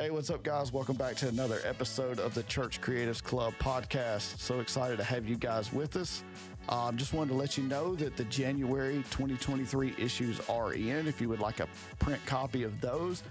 [0.00, 0.72] Hey, what's up, guys?
[0.72, 4.38] Welcome back to another episode of the Church Creatives Club podcast.
[4.38, 6.24] So excited to have you guys with us.
[6.70, 11.06] Um, just wanted to let you know that the January 2023 issues are in.
[11.06, 11.68] If you would like a
[11.98, 13.22] print copy of those,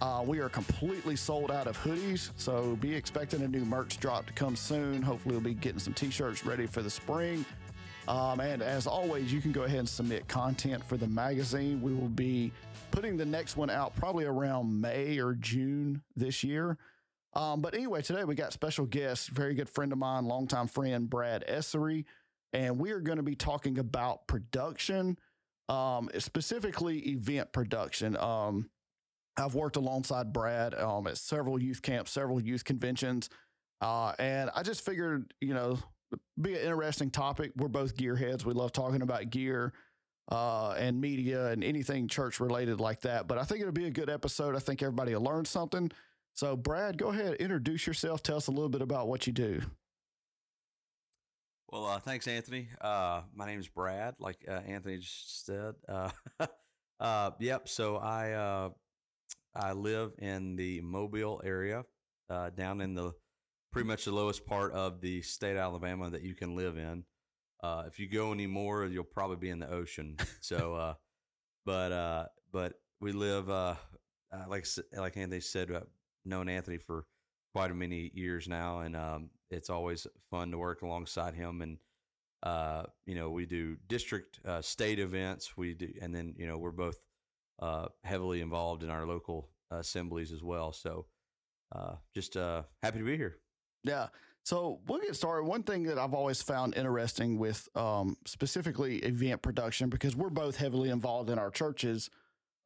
[0.00, 4.24] uh, we are completely sold out of hoodies, so be expecting a new merch drop
[4.24, 5.02] to come soon.
[5.02, 7.44] Hopefully, we'll be getting some t shirts ready for the spring.
[8.08, 11.82] Um, and as always, you can go ahead and submit content for the magazine.
[11.82, 12.52] We will be
[12.90, 16.78] putting the next one out probably around May or June this year.
[17.34, 21.10] Um, but anyway, today we got special guest, very good friend of mine, longtime friend
[21.10, 22.04] Brad Essary,
[22.52, 25.18] and we are going to be talking about production,
[25.68, 28.16] um, specifically event production.
[28.16, 28.70] Um,
[29.36, 33.28] I've worked alongside Brad um, at several youth camps, several youth conventions,
[33.82, 35.78] uh, and I just figured, you know,
[36.40, 37.52] be an interesting topic.
[37.56, 38.44] We're both gearheads.
[38.44, 39.72] We love talking about gear
[40.30, 43.26] uh, and media and anything church related like that.
[43.26, 44.56] But I think it'll be a good episode.
[44.56, 45.90] I think everybody will learn something.
[46.34, 48.22] So, Brad, go ahead, introduce yourself.
[48.22, 49.62] Tell us a little bit about what you do.
[51.68, 52.68] Well, uh, thanks, Anthony.
[52.80, 55.74] Uh, my name is Brad, like uh, Anthony just said.
[55.88, 56.10] Uh,
[57.00, 57.68] uh, yep.
[57.68, 58.70] So I uh,
[59.54, 61.84] I live in the Mobile area,
[62.28, 63.12] down in the
[63.76, 67.04] pretty much the lowest part of the state of Alabama that you can live in.
[67.62, 70.16] Uh, if you go any more, you'll probably be in the ocean.
[70.40, 70.94] So, uh,
[71.66, 73.74] but uh, but we live uh,
[74.32, 74.64] uh, like
[74.96, 75.82] like Anthony said, uh,
[76.24, 77.04] known Anthony for
[77.54, 81.60] quite a many years now, and um, it's always fun to work alongside him.
[81.60, 81.76] And
[83.04, 85.54] you know, we do district, state events.
[85.58, 86.96] We do, and then you know, we're both
[88.04, 90.72] heavily involved in our local assemblies as well.
[90.72, 91.04] So,
[92.14, 93.36] just happy to be here.
[93.86, 94.08] Yeah.
[94.44, 95.44] So we'll get started.
[95.44, 100.56] One thing that I've always found interesting with um, specifically event production, because we're both
[100.56, 102.10] heavily involved in our churches.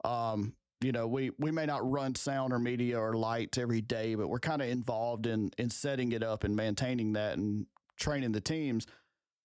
[0.04, 4.14] Um, you know, we we may not run sound or media or lights every day,
[4.14, 8.32] but we're kind of involved in in setting it up and maintaining that and training
[8.32, 8.86] the teams.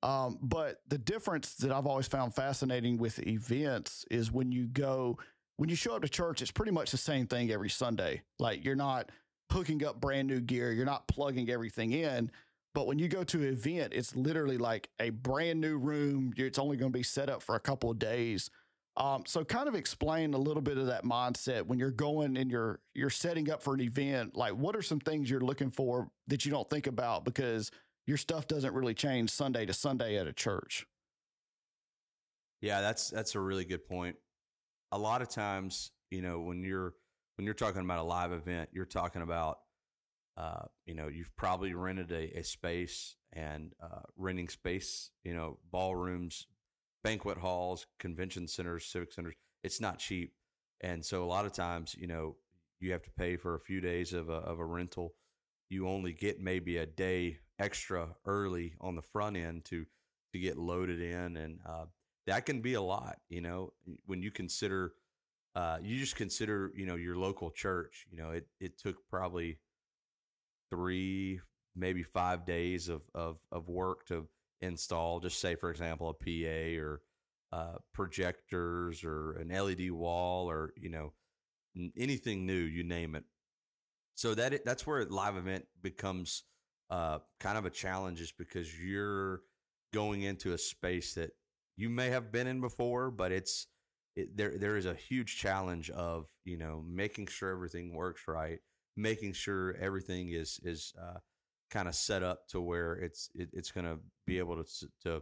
[0.03, 5.17] Um, but the difference that I've always found fascinating with events is when you go
[5.58, 8.23] when you show up to church, it's pretty much the same thing every Sunday.
[8.39, 9.09] Like you're not
[9.52, 10.72] hooking up brand new gear.
[10.72, 12.32] You're not plugging everything in.
[12.73, 16.33] But when you go to an event, it's literally like a brand new room.
[16.36, 18.50] It's only going to be set up for a couple of days.
[18.98, 22.50] Um, so kind of explain a little bit of that mindset when you're going and
[22.50, 24.36] you're you're setting up for an event.
[24.36, 27.72] Like, what are some things you're looking for that you don't think about because
[28.08, 30.86] your stuff doesn't really change Sunday to Sunday at a church?
[32.62, 34.16] Yeah, that's that's a really good point.
[34.92, 36.94] A lot of times, you know, when you're
[37.35, 39.59] when you're talking about a live event, you're talking about,
[40.37, 45.57] uh, you know, you've probably rented a, a space and uh, renting space, you know,
[45.71, 46.47] ballrooms,
[47.03, 49.35] banquet halls, convention centers, civic centers.
[49.63, 50.33] It's not cheap,
[50.81, 52.35] and so a lot of times, you know,
[52.79, 55.13] you have to pay for a few days of a, of a rental.
[55.69, 59.85] You only get maybe a day extra early on the front end to
[60.33, 61.85] to get loaded in, and uh,
[62.27, 63.17] that can be a lot.
[63.29, 63.73] You know,
[64.05, 64.93] when you consider
[65.55, 68.05] uh, you just consider, you know, your local church.
[68.11, 69.60] You know, it it took probably
[70.70, 71.39] three,
[71.76, 74.27] maybe five days of of of work to
[74.61, 75.20] install.
[75.20, 77.02] Just say, for example, a PA or
[77.52, 81.14] uh, projectors or an LED wall or you know
[81.98, 83.23] anything new, you name it.
[84.15, 86.44] So that that's where live event becomes
[86.89, 89.42] uh, kind of a challenge, is because you're
[89.94, 91.32] going into a space that
[91.77, 93.67] you may have been in before, but it's
[94.15, 98.59] it, there there is a huge challenge of you know making sure everything works right,
[98.95, 101.20] making sure everything is is uh,
[101.70, 105.21] kind of set up to where it's it, it's going to be able to to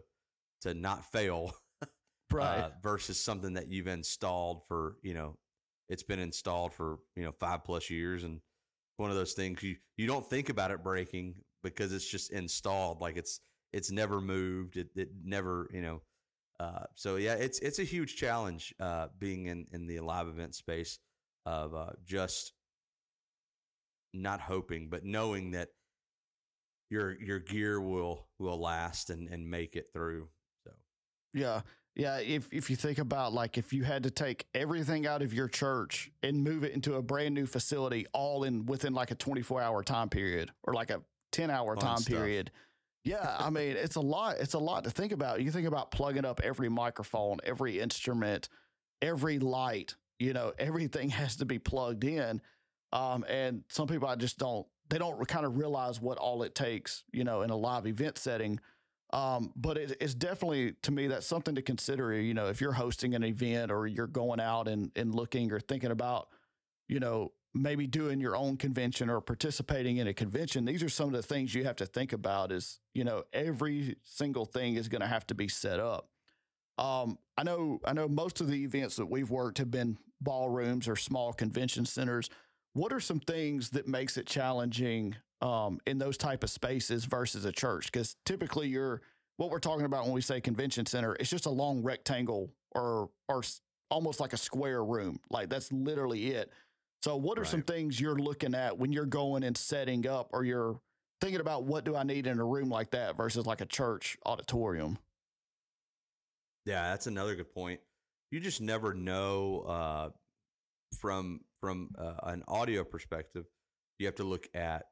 [0.62, 1.54] to not fail,
[2.32, 2.60] right?
[2.60, 5.38] Uh, versus something that you've installed for you know
[5.90, 8.40] it's been installed for you know five plus years and
[8.98, 13.02] one of those things you you don't think about it breaking because it's just installed
[13.02, 13.40] like it's
[13.72, 16.02] it's never moved it, it never you know
[16.60, 20.56] uh, so yeah, it's it's a huge challenge uh, being in in the live event
[20.56, 21.00] space
[21.46, 22.54] of uh, just
[24.14, 25.70] not hoping, but knowing that
[26.90, 30.30] your your gear will will last and and make it through.
[30.64, 30.72] So
[31.34, 31.62] yeah,
[31.96, 32.18] yeah.
[32.18, 35.48] If if you think about like if you had to take everything out of your
[35.48, 39.42] church and move it into a brand new facility, all in within like a twenty
[39.42, 41.02] four hour time period or like a
[41.32, 42.16] ten hour time stuff.
[42.16, 42.52] period
[43.04, 44.38] yeah, I mean, it's a lot.
[44.40, 45.42] It's a lot to think about.
[45.42, 48.48] You think about plugging up every microphone, every instrument,
[49.02, 49.96] every light.
[50.20, 52.42] You know, everything has to be plugged in.
[52.94, 54.66] Um, and some people I just don't.
[54.90, 57.04] They don't kind of realize what all it takes.
[57.12, 58.60] You know, in a live event setting.
[59.12, 62.14] Um, but it, it's definitely to me that's something to consider.
[62.14, 65.60] You know, if you're hosting an event or you're going out and and looking or
[65.60, 66.30] thinking about,
[66.88, 71.08] you know, maybe doing your own convention or participating in a convention, these are some
[71.08, 74.88] of the things you have to think about is, you know, every single thing is
[74.88, 76.10] going to have to be set up.
[76.78, 80.88] Um, I know, I know most of the events that we've worked have been ballrooms
[80.88, 82.30] or small convention centers.
[82.74, 87.46] What are some things that makes it challenging um, in those type of spaces versus
[87.46, 87.92] a church?
[87.92, 89.02] Because typically, you're
[89.38, 91.16] what we're talking about when we say convention center.
[91.20, 93.44] It's just a long rectangle or or
[93.92, 95.20] almost like a square room.
[95.30, 96.52] Like that's literally it.
[97.04, 97.50] So, what are right.
[97.50, 100.80] some things you're looking at when you're going and setting up, or you're
[101.20, 104.18] thinking about what do I need in a room like that versus like a church
[104.26, 104.98] auditorium?
[106.66, 107.82] Yeah, that's another good point.
[108.32, 110.10] You just never know uh,
[110.98, 113.48] from from uh, an audio perspective.
[114.00, 114.86] You have to look at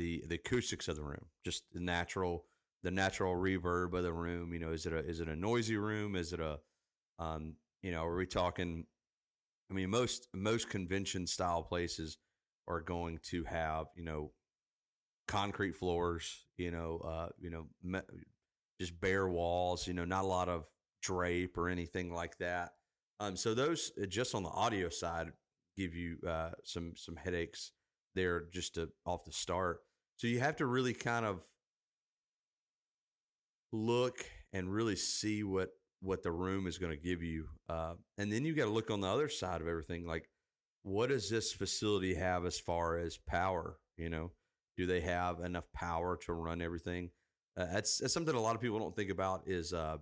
[0.00, 2.44] the the acoustics of the room, just the natural
[2.82, 4.52] the natural reverb of the room.
[4.52, 6.16] You know, is it a is it a noisy room?
[6.16, 6.58] Is it a
[7.20, 8.86] um, you know, are we talking
[9.70, 12.18] I mean, most most convention style places
[12.68, 14.32] are going to have you know
[15.26, 18.00] concrete floors, you know, uh, you know, me-
[18.80, 20.66] just bare walls, you know, not a lot of
[21.02, 22.72] drape or anything like that.
[23.20, 25.32] Um, so those uh, just on the audio side
[25.76, 27.72] give you uh, some some headaches
[28.14, 29.80] there just to, off the start.
[30.16, 31.44] So you have to really kind of
[33.72, 35.70] look and really see what
[36.04, 37.48] what the room is going to give you.
[37.68, 40.06] Uh, and then you got to look on the other side of everything.
[40.06, 40.28] Like,
[40.82, 43.78] what does this facility have as far as power?
[43.96, 44.32] You know,
[44.76, 47.10] do they have enough power to run everything?
[47.56, 49.96] Uh, that's, that's something a lot of people don't think about is, uh,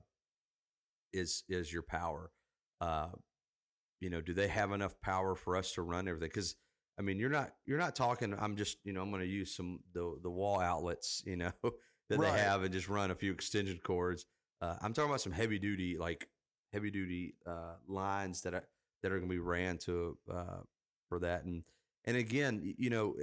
[1.12, 2.32] is, is your power.
[2.80, 3.10] Uh,
[4.00, 6.30] you know, do they have enough power for us to run everything?
[6.30, 6.56] Cause
[6.98, 9.54] I mean, you're not, you're not talking, I'm just, you know, I'm going to use
[9.54, 12.32] some, the, the wall outlets, you know, that right.
[12.32, 14.26] they have and just run a few extension cords.
[14.62, 16.28] Uh, I'm talking about some heavy duty, like
[16.72, 18.64] heavy duty uh, lines that are
[19.02, 20.60] that are going to be ran to uh,
[21.08, 21.44] for that.
[21.44, 21.64] And
[22.04, 23.16] and again, you know,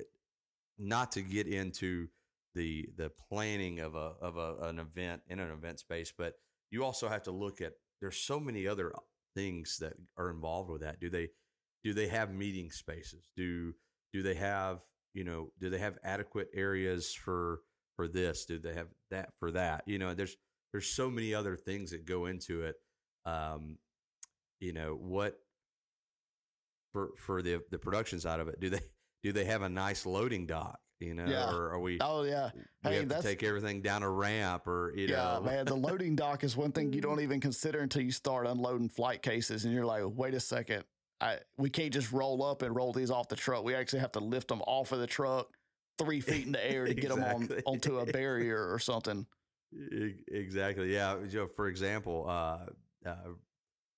[0.77, 2.09] not to get into
[2.55, 6.33] the the planning of a of a, an event in an event space, but
[6.71, 8.91] you also have to look at there's so many other
[9.33, 10.99] things that are involved with that.
[10.99, 11.29] Do they
[11.85, 13.31] do they have meeting spaces?
[13.37, 13.73] Do
[14.11, 14.79] do they have
[15.13, 17.61] you know do they have adequate areas for
[17.95, 18.43] for this?
[18.43, 19.83] Do they have that for that?
[19.85, 20.35] You know, there's
[20.71, 22.75] there's so many other things that go into it.
[23.25, 23.77] Um,
[24.59, 25.39] you know what
[26.91, 28.59] for for the the production side of it?
[28.59, 28.79] Do they
[29.23, 30.79] do they have a nice loading dock?
[30.99, 31.49] You know, yeah.
[31.49, 31.97] or are we?
[32.01, 32.49] Oh yeah,
[32.83, 35.65] we have to take everything down a ramp, or you yeah, know, man.
[35.65, 39.21] The loading dock is one thing you don't even consider until you start unloading flight
[39.21, 40.83] cases, and you're like, wait a second,
[41.21, 43.63] I we can't just roll up and roll these off the truck.
[43.63, 45.47] We actually have to lift them off of the truck
[45.97, 47.47] three feet in the air to exactly.
[47.47, 49.25] get them on onto a barrier or something.
[50.27, 50.93] Exactly.
[50.93, 51.17] Yeah.
[51.29, 52.65] You know, for example, uh,
[53.07, 53.15] uh,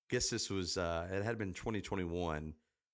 [0.10, 2.54] guess this was uh, it had been 2021.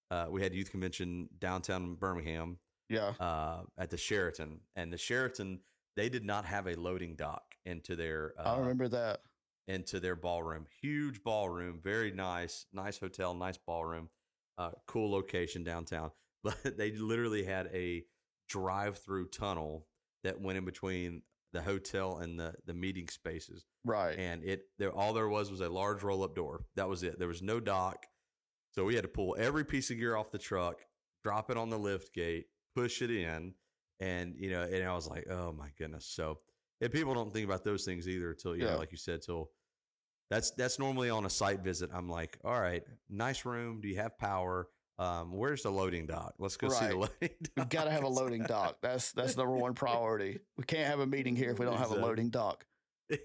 [0.10, 2.60] Uh, we had youth convention downtown Birmingham.
[2.90, 3.14] Yeah.
[3.20, 5.60] Uh, at the Sheraton, and the Sheraton
[5.98, 8.34] they did not have a loading dock into their.
[8.40, 9.22] Uh, I remember that
[9.68, 10.66] into their ballroom.
[10.82, 14.08] Huge ballroom, very nice, nice hotel, nice ballroom,
[14.58, 16.12] uh, cool location downtown.
[16.44, 18.06] But they literally had a
[18.48, 19.88] drive-through tunnel
[20.24, 21.24] that went in between
[21.54, 23.66] the hotel and the the meeting spaces.
[23.86, 24.18] Right.
[24.18, 26.62] And it there all there was was a large roll up door.
[26.76, 27.20] That was it.
[27.20, 28.06] There was no dock.
[28.72, 30.82] So we had to pull every piece of gear off the truck,
[31.24, 32.46] drop it on the lift gate,
[32.76, 33.54] push it in,
[34.00, 36.06] and you know, and I was like, oh my goodness.
[36.06, 36.40] So
[36.80, 38.74] if people don't think about those things either until you yeah.
[38.74, 39.50] know, like you said, till
[40.30, 41.90] that's that's normally on a site visit.
[41.94, 43.82] I'm like, all right, nice room.
[43.82, 44.68] Do you have power?
[45.00, 46.34] Um, where's the loading dock?
[46.40, 46.78] Let's go right.
[46.78, 47.52] see the loading dock.
[47.58, 48.78] We've got to have a loading dock.
[48.82, 50.40] That's that's number one priority.
[50.58, 51.98] We can't have a meeting here if we don't exactly.
[51.98, 52.66] have a loading dock.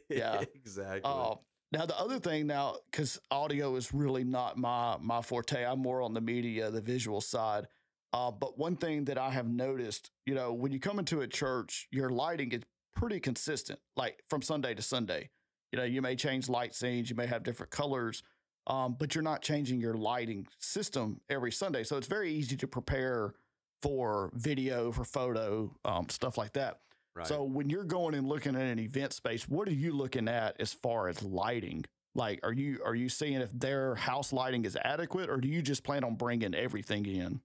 [0.09, 1.01] Yeah, exactly.
[1.05, 1.37] Uh,
[1.73, 5.65] now the other thing now, because audio is really not my my forte.
[5.65, 7.67] I'm more on the media, the visual side.
[8.13, 11.27] Uh, but one thing that I have noticed, you know, when you come into a
[11.27, 12.61] church, your lighting is
[12.95, 15.31] pretty consistent, like from Sunday to Sunday.
[15.73, 18.23] You know, you may change light scenes, you may have different colors,
[18.67, 21.85] um, but you're not changing your lighting system every Sunday.
[21.85, 23.35] So it's very easy to prepare
[23.81, 26.79] for video, for photo, um, stuff like that.
[27.15, 27.27] Right.
[27.27, 30.61] So when you're going and looking at an event space, what are you looking at
[30.61, 31.85] as far as lighting?
[32.15, 35.63] Like, are you are you seeing if their house lighting is adequate, or do you
[35.63, 37.41] just plan on bringing everything in?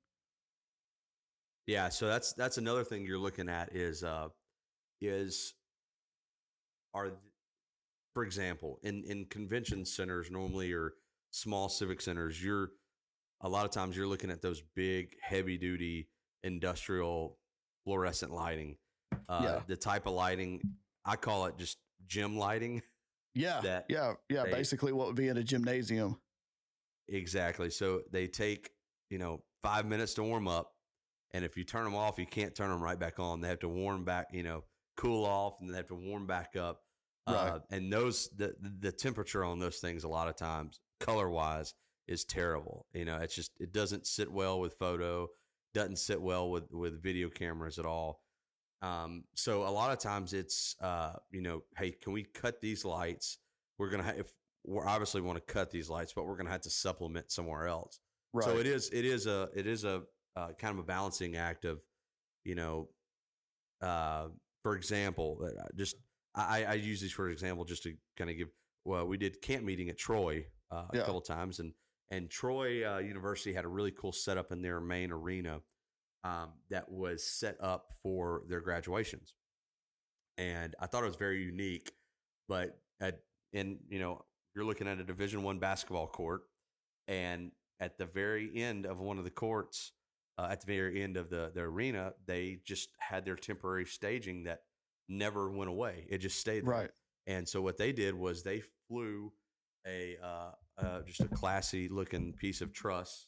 [1.65, 4.27] Yeah, so that's that's another thing you're looking at is uh,
[5.01, 5.53] is
[6.93, 7.11] are
[8.13, 10.93] for example in in convention centers normally or
[11.37, 12.71] small civic centers, you're
[13.41, 16.09] a lot of times you're looking at those big, heavy duty
[16.43, 17.37] industrial
[17.85, 18.77] fluorescent lighting.
[19.29, 19.59] Uh, yeah.
[19.67, 20.61] The type of lighting,
[21.05, 21.77] I call it just
[22.07, 22.81] gym lighting.
[23.35, 23.83] Yeah.
[23.87, 24.13] Yeah.
[24.29, 24.43] Yeah.
[24.45, 26.17] They, basically, what would be in a gymnasium.
[27.07, 27.69] Exactly.
[27.69, 28.71] So they take,
[29.09, 30.73] you know, five minutes to warm up,
[31.33, 33.41] and if you turn them off, you can't turn them right back on.
[33.41, 34.63] They have to warm back, you know,
[34.97, 36.81] cool off, and they have to warm back up.
[37.27, 37.61] Uh, Right.
[37.71, 41.73] and those the the temperature on those things a lot of times color wise
[42.07, 42.85] is terrible.
[42.93, 45.27] You know, it's just it doesn't sit well with photo,
[45.73, 48.21] doesn't sit well with with video cameras at all.
[48.81, 52.85] Um, so a lot of times it's uh, you know, hey, can we cut these
[52.85, 53.39] lights?
[53.77, 54.31] We're gonna ha- if
[54.65, 57.99] we're obviously want to cut these lights, but we're gonna have to supplement somewhere else.
[58.33, 58.45] Right.
[58.45, 60.03] So it is it is a it is a
[60.35, 61.79] uh, kind of a balancing act of,
[62.43, 62.89] you know,
[63.81, 64.27] uh,
[64.63, 65.95] for example, uh, just
[66.35, 68.49] I, I use these for example just to kind of give.
[68.85, 71.01] Well, we did camp meeting at Troy uh, Yeah.
[71.01, 71.73] a couple times, and
[72.09, 75.61] and Troy uh, University had a really cool setup in their main arena
[76.23, 79.33] um, that was set up for their graduations,
[80.37, 81.91] and I thought it was very unique.
[82.47, 83.19] But at
[83.53, 86.43] and you know you're looking at a Division One basketball court,
[87.07, 89.91] and at the very end of one of the courts,
[90.37, 94.43] uh, at the very end of the the arena, they just had their temporary staging
[94.45, 94.61] that
[95.09, 96.05] never went away.
[96.09, 96.73] It just stayed there.
[96.73, 96.89] right.
[97.27, 99.33] And so what they did was they flew
[99.87, 103.27] a uh, uh, just a classy looking piece of truss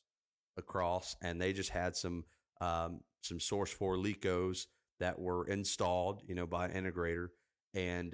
[0.57, 2.25] across, and they just had some
[2.61, 4.65] um, some Source Four Lekos
[4.99, 7.27] that were installed, you know, by an integrator,
[7.73, 8.13] and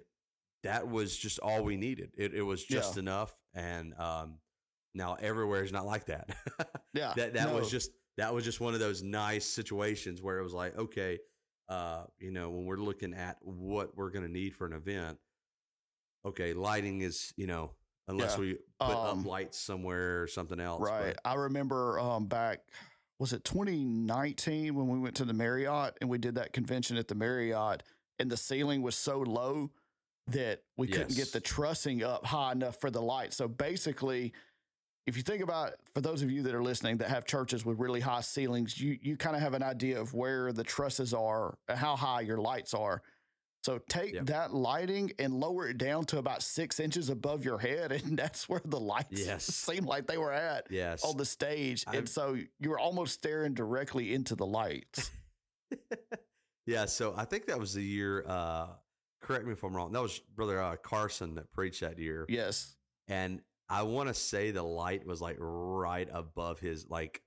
[0.63, 2.11] that was just all we needed.
[2.17, 2.99] It, it was just Yeah.
[3.01, 4.39] enough, and um,
[4.93, 6.29] now everywhere is not like that.
[6.93, 7.13] Yeah.
[7.17, 10.53] that that was just that was just one of those nice situations where it was
[10.53, 11.19] like, okay,
[11.67, 15.17] uh, you know, when we're looking at what we're going to need for an event,
[16.25, 17.71] okay, lighting is, you know,
[18.07, 18.39] unless Yeah.
[18.39, 20.79] we put Um, up lights somewhere or something else.
[20.81, 21.17] but- Right.
[21.25, 22.59] I remember um, back,
[23.19, 27.07] was it 2019 when we went to the Marriott and we did that convention at
[27.07, 27.83] the Marriott
[28.19, 29.71] and the ceiling was so low
[30.27, 33.33] that we couldn't get the trussing up high enough for the light.
[33.33, 34.33] So basically,
[35.05, 37.77] if you think about for those of you that are listening that have churches with
[37.79, 41.57] really high ceilings, you you kind of have an idea of where the trusses are,
[41.67, 43.03] and how high your lights are.
[43.65, 44.25] So take Yep.
[44.27, 48.47] that lighting and lower it down to about six inches above your head, and that's
[48.47, 49.43] where the lights Yes.
[49.45, 51.03] seem like they were at yes.
[51.03, 51.83] on the stage.
[51.87, 55.09] I've- and so you were almost staring directly into the lights.
[56.67, 56.85] yeah.
[56.85, 58.23] So I think that was the year.
[58.27, 58.67] Uh,
[59.21, 59.91] correct me if I'm wrong.
[59.93, 62.27] That was Brother uh, Carson that preached that year.
[62.29, 62.75] yes.
[63.07, 67.23] and I want to say the light was like right above his like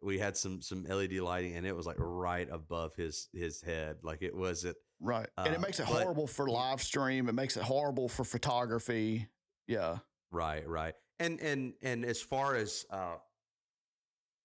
[0.00, 3.96] we had some some LED lighting and it was like right above his his head
[4.04, 5.28] like it wasn't Right.
[5.36, 7.28] and it Uh, makes it but- horrible for live stream.
[7.28, 9.28] It makes it horrible for photography.
[9.66, 9.98] Yeah.
[10.30, 13.16] right right and and and as far as uh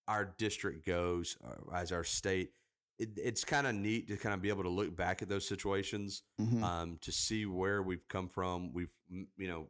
[0.08, 2.52] our district goes uh, as our state
[3.00, 5.48] it, it's kind of neat to kind of be able to look back at those
[5.48, 6.64] situations Mhm.
[6.64, 8.74] um, to see where we've come from.
[8.74, 9.70] We've, you know,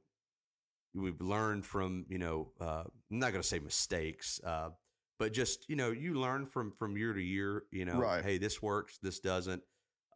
[0.94, 4.70] we've learned from, you know, uh, I'm not going to say mistakes, uh,
[5.20, 7.66] but just, you know, you learn from from year to year.
[7.70, 8.24] You know, Right.
[8.24, 9.62] hey, this works, this doesn't.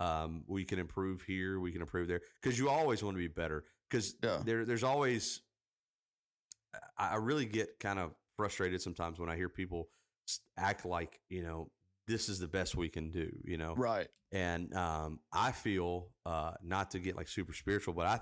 [0.01, 3.27] Um, we can improve here, we can improve there, because you always want to be
[3.27, 3.63] better.
[3.89, 4.41] Because Yeah.
[4.43, 5.41] there, there's always.
[6.97, 9.89] I really get kind of frustrated sometimes when I hear people
[10.57, 11.69] act like you know
[12.07, 13.29] this is the best we can do.
[13.43, 14.07] You know, right.
[14.31, 18.19] and um, I feel uh, not to get like super spiritual, but I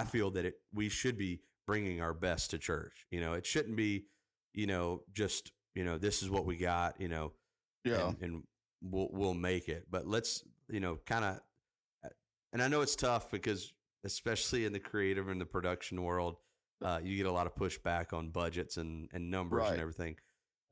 [0.00, 3.06] I feel that it we should be bringing our best to church.
[3.10, 4.06] You know, it shouldn't be
[4.54, 7.00] you know just you know this is what we got.
[7.00, 7.32] You know,
[7.84, 8.08] Yeah.
[8.08, 8.42] and, and
[8.82, 9.86] we'll we'll make it.
[9.88, 11.40] But let's you know kind of,
[12.52, 13.72] and I know it's tough because
[14.04, 16.36] especially in the creative and the production world,
[16.84, 19.72] uh, you get a lot of pushback on budgets and and numbers Right.
[19.72, 20.16] and everything.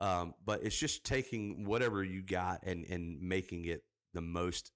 [0.01, 4.71] Um, but it's just taking whatever you got and and making it the most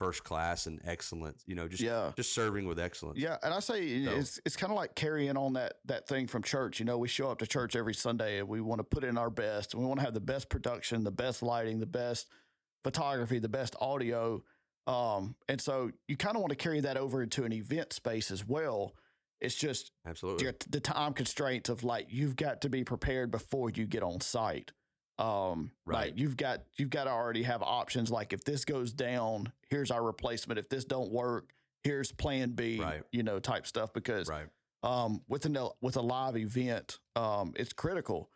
[0.00, 1.36] first class and excellent.
[1.46, 2.12] You know, just yeah.
[2.16, 3.18] just serving with excellence.
[3.18, 6.26] Yeah, and I say So- it's it's kind of like carrying on that that thing
[6.26, 6.80] from church.
[6.80, 9.16] You know, we show up to church every Sunday and we want to put in
[9.18, 9.74] our best.
[9.74, 12.26] And we want to have the best production, the best lighting, the best
[12.82, 14.42] photography, the best audio.
[14.86, 18.30] Um, and so you kind of want to carry that over into an event space
[18.30, 18.94] as well.
[19.40, 20.52] It's just absolutely.
[20.68, 24.72] the time constraints of like you've got to be prepared before you get on site.
[25.18, 26.06] Um, Right.
[26.06, 28.10] Like you've got you've got to already have options.
[28.10, 30.58] Like if this goes down, here's our replacement.
[30.58, 32.80] If this don't work, here's Plan B.
[32.80, 33.02] Right.
[33.12, 33.92] You know, type stuff.
[33.92, 34.46] Because Right.
[34.82, 38.30] um, with an with a live event, um, it's critical.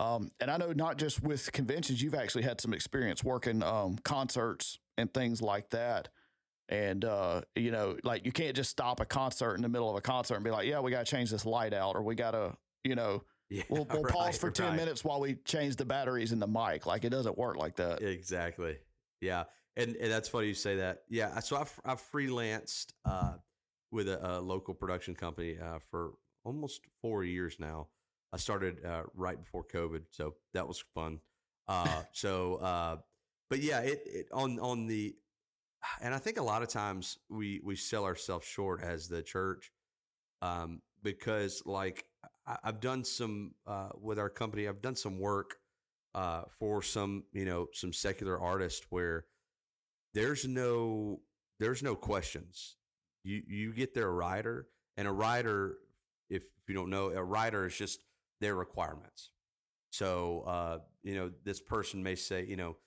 [0.00, 3.96] Um, and I know not just with conventions, you've actually had some experience working um,
[3.98, 6.08] concerts and things like that.
[6.68, 9.96] And uh, you know, like you can't just stop a concert in the middle of
[9.96, 12.14] a concert and be like, "Yeah, we got to change this light out," or "We
[12.14, 13.64] got to," you know, Yeah.
[13.68, 14.76] we'll, we'll pause right, for ten right.
[14.76, 16.86] minutes while we change the batteries in the mic.
[16.86, 18.00] Like it doesn't work like that.
[18.00, 18.78] Exactly.
[19.20, 19.44] Yeah.
[19.76, 21.02] And, and that's funny you say that.
[21.08, 21.40] Yeah.
[21.40, 23.32] So I've, I've freelanced uh,
[23.90, 26.12] with a, a local production company uh, for
[26.44, 27.88] almost four years now.
[28.32, 31.20] I started uh, right before COVID, so that was fun.
[31.66, 32.96] Uh, so, uh,
[33.54, 35.14] but yeah, it, it on on the,
[36.02, 39.70] and I think a lot of times we we sell ourselves short as the church,
[40.42, 42.04] um, because like
[42.48, 45.54] I, I've done some uh, with our company, I've done some work
[46.16, 49.26] uh, for some you know some secular artists where
[50.14, 51.20] there's no
[51.60, 52.74] there's no questions.
[53.22, 55.76] You you get their rider, and a rider,
[56.28, 58.00] if, if you don't know, a rider is just
[58.40, 59.30] their requirements.
[59.90, 62.78] So uh, you know, this person may say, you know,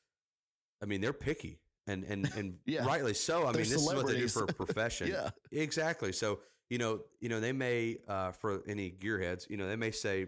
[0.82, 2.86] I mean, they're picky, and and and Yeah.
[2.86, 3.42] rightly so.
[3.44, 5.08] I They're mean, this is what they do for a profession.
[5.12, 5.30] Yeah.
[5.52, 6.12] exactly.
[6.12, 9.92] So you know, you know, they may uh, for any gearheads, you know, they may
[9.92, 10.28] say,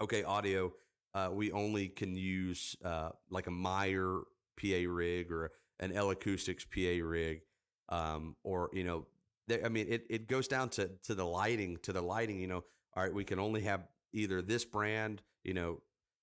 [0.00, 0.72] okay, audio,
[1.14, 4.20] uh, we only can use uh, like a Meyer
[4.60, 7.42] PA rig or an L Acoustics PA rig,
[7.88, 9.06] um, or you know,
[9.46, 12.40] they, I mean, it it goes down to to the lighting, to the lighting.
[12.40, 12.64] You know,
[12.96, 15.80] all right, we can only have either this brand, you know,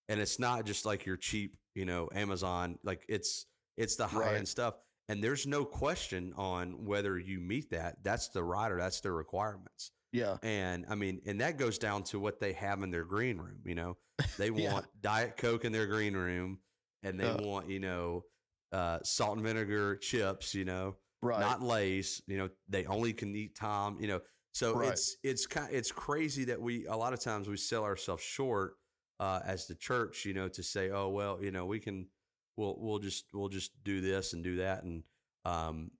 [0.09, 2.77] and it's not just like your cheap, you know, Amazon.
[2.83, 3.45] Like it's
[3.77, 4.35] it's the high Right.
[4.37, 4.75] end stuff,
[5.07, 8.03] and there's no question on whether you meet that.
[8.03, 8.77] That's the rider.
[8.77, 9.91] That's their requirements.
[10.11, 10.37] Yeah.
[10.43, 13.61] And I mean, and that goes down to what they have in their green room.
[13.65, 13.97] You know,
[14.37, 14.73] they Yeah.
[14.73, 16.59] want Diet Coke in their green room,
[17.03, 17.41] and they Yeah.
[17.41, 18.25] want you know
[18.73, 20.53] uh, salt and vinegar chips.
[20.53, 21.39] You know, Right.
[21.39, 22.21] not Lay's.
[22.27, 23.97] You know, they only can eat Tom.
[24.01, 24.21] You know,
[24.53, 24.89] so Right.
[24.91, 28.75] it's it's kind it's crazy that we a lot of times we sell ourselves short
[29.21, 30.25] uh, as the church.
[30.25, 32.07] You know, to say, oh well, you know, we can
[32.57, 35.03] we'll we'll just we'll just do this and do that and
[35.45, 35.91] um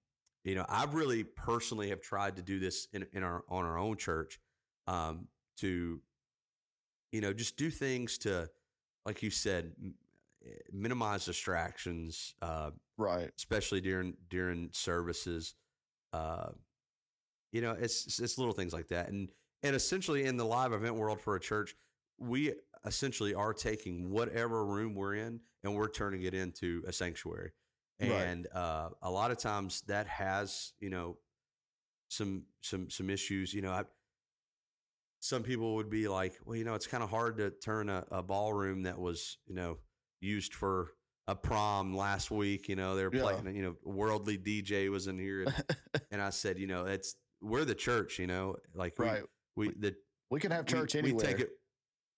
[0.44, 3.78] you know i've really personally have tried to do this in, in our on our
[3.78, 4.40] own church
[4.88, 6.00] um to
[7.12, 8.50] you know just do things to
[9.06, 9.96] like you said m-
[10.72, 13.32] minimize distractions uh right.
[13.38, 15.56] especially during during services
[16.14, 16.50] uh
[17.52, 19.30] you know it's it's little things like that and
[19.64, 21.76] and essentially in the live event world for a church
[22.20, 22.54] we
[22.86, 27.52] essentially are taking whatever room we're in and we're turning it into a sanctuary
[28.02, 28.10] Right.
[28.10, 31.18] and uh a lot of times that has you know
[32.10, 33.84] some some some issues you know I,
[35.20, 38.04] some people would be like well you know it's kind of hard to turn a,
[38.12, 39.78] a ballroom that was you know
[40.20, 40.90] used for
[41.28, 43.22] a prom last week you know they were Yeah.
[43.22, 45.64] playing you know worldly dj was in here and,
[46.12, 49.22] and i said you know it's we're the church you know like right.
[49.56, 49.96] we the
[50.32, 51.26] We can have church we, anywhere.
[51.26, 51.50] take it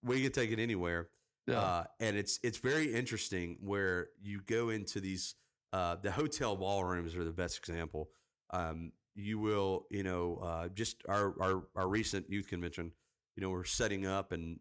[0.04, 1.10] we can take it anywhere
[1.48, 1.60] yeah.
[1.60, 5.36] uh, and it's it's very interesting where you go into these
[5.74, 8.10] uh, the hotel ballrooms are the best example.
[8.52, 12.92] Um, you will you know uh, just our, our our recent youth convention.
[13.36, 14.60] You know we're setting up and,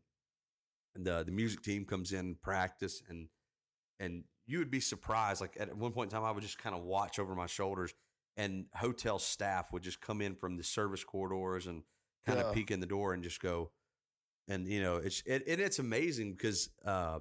[0.95, 3.29] and the the music team comes in practice and
[4.01, 5.41] and you would be surprised.
[5.41, 7.95] Like at one point in time, I would just kind of watch over my shoulders,
[8.37, 11.83] and hotel staff would just come in from the service corridors and
[12.27, 12.53] kind of Yeah.
[12.55, 13.71] peek in the door and just go.
[14.49, 17.21] And you know it's it, and it's amazing because uh,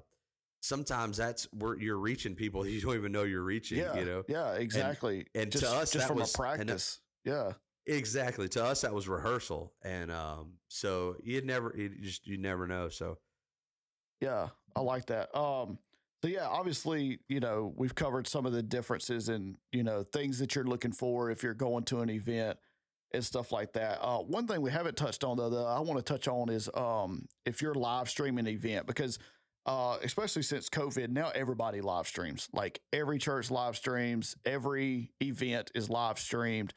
[0.61, 3.77] sometimes that's where you're reaching people you don't even know you're reaching.
[3.79, 3.97] yeah.
[3.97, 4.53] You know Yeah.
[4.53, 5.25] Exactly.
[5.35, 6.99] and just, to us, just that from was- a and practice.
[7.23, 7.51] yeah.
[7.85, 8.47] exactly.
[8.49, 12.89] To us, that was rehearsal, and um, so you'd never you just you never know.
[12.89, 13.17] So
[14.19, 15.35] Yeah, I like that.
[15.37, 15.77] Um,
[16.23, 20.37] so yeah, obviously, you know, we've covered some of the differences and you know things
[20.39, 22.57] that you're looking for if you're going to an event
[23.13, 23.99] and stuff like that.
[24.01, 26.69] Uh, one thing we haven't touched on though, that I want to touch on is
[26.73, 29.19] um, if you're live streaming an event because
[29.65, 32.49] uh, especially since COVID, now everybody live streams.
[32.51, 36.73] Like every church live streams, every event is live streamed.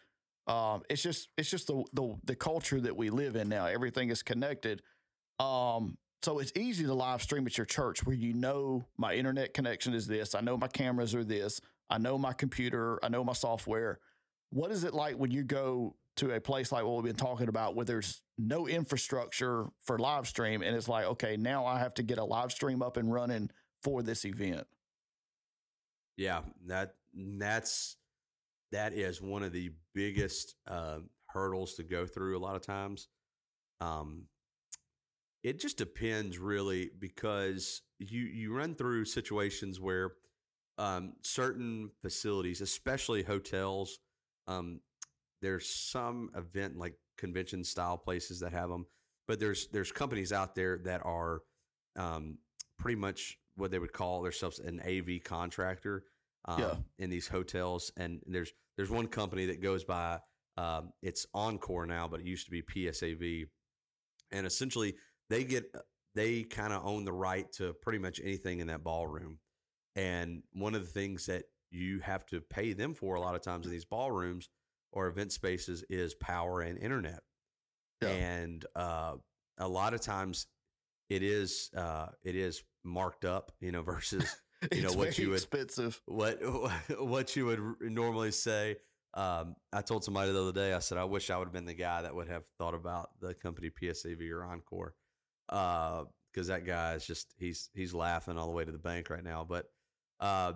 [0.46, 3.66] Um, it's just it's just the, the the culture that we live in now.
[3.66, 4.82] Everything is connected.
[5.38, 9.54] Um, so it's easy to live stream at your church where you know my internet
[9.54, 10.34] connection is this.
[10.34, 11.60] I know my cameras are this.
[11.88, 12.98] I know my computer.
[13.02, 13.98] I know my software.
[14.50, 17.48] What is it like when you go to a place like what we've been talking
[17.48, 21.94] about where there's no infrastructure for live stream and it's like, okay, now I have
[21.94, 23.50] to get a live stream up and running
[23.82, 24.66] for this event?
[26.16, 27.96] Yeah, that that's
[28.72, 30.98] that is one of the biggest uh,
[31.28, 32.36] hurdles to go through.
[32.36, 33.08] A lot of times,
[33.80, 34.24] um,
[35.42, 40.12] it just depends really because you you run through situations where
[40.78, 43.98] um, certain facilities, especially hotels,
[44.46, 44.80] um,
[45.44, 48.86] there's some event like convention style places that have them,
[49.28, 51.42] but there's there's companies out there that are
[51.96, 52.38] um,
[52.78, 56.04] pretty much what they would call themselves an AV contractor
[56.46, 56.74] um, Yeah.
[56.98, 57.92] in these hotels.
[57.96, 60.18] And there's there's one company that goes by
[60.56, 63.44] um, it's Encore now, but it used to be PSAV,
[64.32, 64.94] and essentially
[65.28, 65.64] they get
[66.14, 69.38] they kind of own the right to pretty much anything in that ballroom.
[69.96, 73.42] And one of the things that you have to pay them for a lot of
[73.42, 74.48] times in these ballrooms
[74.94, 77.20] or event spaces is power and internet.
[78.00, 78.08] Yeah.
[78.08, 79.14] And uh,
[79.58, 80.46] a lot of times
[81.10, 84.24] it is uh, it is marked up, you know, versus
[84.72, 86.00] you know what you would expensive.
[86.06, 86.38] what
[86.98, 88.76] what you would normally say.
[89.14, 90.72] Um, I told somebody the other day.
[90.72, 93.10] I said I wish I would have been the guy that would have thought about
[93.20, 94.94] the company PSAV or Encore,
[95.46, 99.22] because that guy is just he's he's laughing all the way to the bank right
[99.22, 99.46] now.
[99.48, 99.66] But
[100.20, 100.54] uh,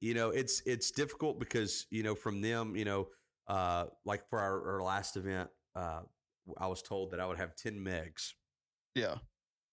[0.00, 3.08] you know it's it's difficult because you know from them you know
[3.48, 6.00] uh, like for our, our last event uh,
[6.58, 8.32] I was told that I would have ten megs
[8.94, 9.16] Yeah.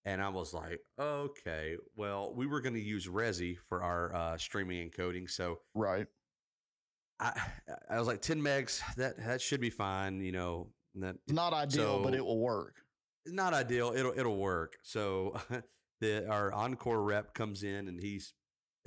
[0.05, 4.37] and I was like, okay, well, we were going to use Resi for our uh,
[4.37, 5.29] streaming encoding.
[5.29, 6.07] So Right.
[7.19, 7.39] I,
[7.89, 10.21] I was like, 10 megs, that, that should be fine.
[10.21, 12.77] You know, that not ideal, but it will work.
[13.27, 13.93] not ideal.
[13.95, 14.77] It'll, it'll work.
[14.81, 15.39] So
[16.01, 18.33] the, our Encore rep comes in and he's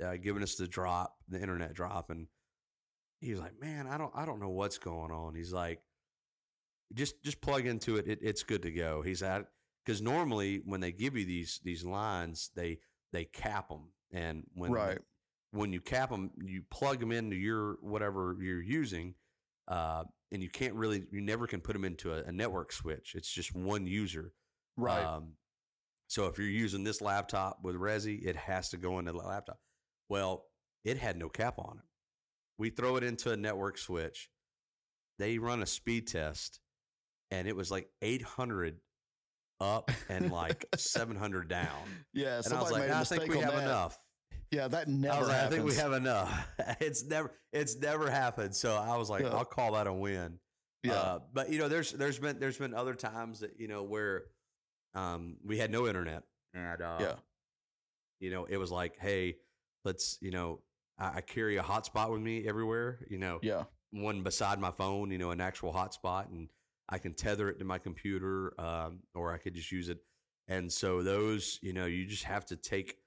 [0.05, 2.09] uh, giving us the drop, the internet drop.
[2.09, 2.27] And
[3.21, 5.35] he's like, man, I don't, I don't know what's going on.
[5.35, 5.81] He's like,
[6.93, 8.07] just, just plug into it.
[8.07, 9.01] it it's good to go.
[9.01, 9.47] He's at,
[9.85, 12.79] because normally when they give you these these lines, they
[13.13, 14.99] they cap them, and when Right.
[15.51, 19.13] when you cap them, you plug them into your whatever you're using,
[19.67, 23.13] uh, and you can't really you never can put them into a, a network switch.
[23.15, 24.33] It's just one user,
[24.77, 25.03] Right.
[25.03, 25.33] Um,
[26.07, 29.59] so if you're using this laptop with Resi, it has to go into the laptop.
[30.09, 30.45] Well,
[30.83, 31.85] it had no cap on it.
[32.57, 34.29] We throw it into a network switch.
[35.19, 36.59] They run a speed test,
[37.31, 38.79] and it was like 800
[39.61, 41.67] up and like 700 down.
[42.13, 42.41] yeah.
[42.43, 43.63] And I was like, I think we have that.
[43.63, 43.97] enough.
[44.51, 46.47] Yeah, that never I was like, I think we have enough.
[46.79, 48.55] it's never, it's never happened.
[48.55, 49.29] So I was like, Yeah.
[49.29, 50.39] I'll call that a win.
[50.83, 50.93] Yeah.
[50.93, 54.25] Uh, but you know, there's there's been there's been other times that you know where
[54.93, 57.13] um, we had no internet, and uh, Yeah.
[58.19, 59.37] you know, it was like, hey,
[59.83, 60.59] let's you know,
[60.99, 62.99] I, I carry a hotspot with me everywhere.
[63.09, 63.63] You know, yeah.
[63.91, 66.49] one beside my phone, you know, an actual hotspot, and
[66.89, 69.99] I can tether it to my computer, um, or I could just use it.
[70.47, 72.97] And so those, you know, you just have to take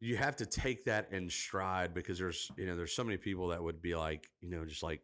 [0.00, 3.48] you have to take that in stride because there's you know there's so many people
[3.48, 5.00] that would be like you know just like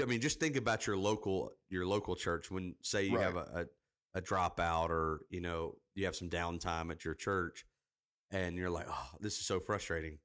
[0.00, 3.66] I mean just think about your local your local church when say you have a,
[4.14, 7.66] a a dropout or you know you have some downtime at your church
[8.30, 10.18] and you're like oh this is so frustrating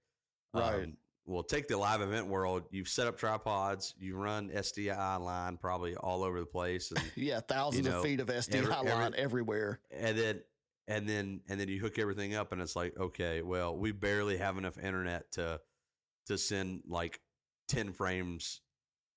[0.53, 0.83] Right.
[0.83, 5.57] Um, well take the live event world you've set up tripods you run SDI line
[5.57, 7.39] probably all over the place and Yeah.
[7.41, 9.79] Thousands know, of feet of SDI every- every- line everywhere.
[9.91, 10.41] and then
[10.87, 14.37] and then and then you hook everything up and it's like okay well we barely
[14.37, 15.59] have enough internet to
[16.27, 17.19] to send like
[17.67, 18.61] 10 frames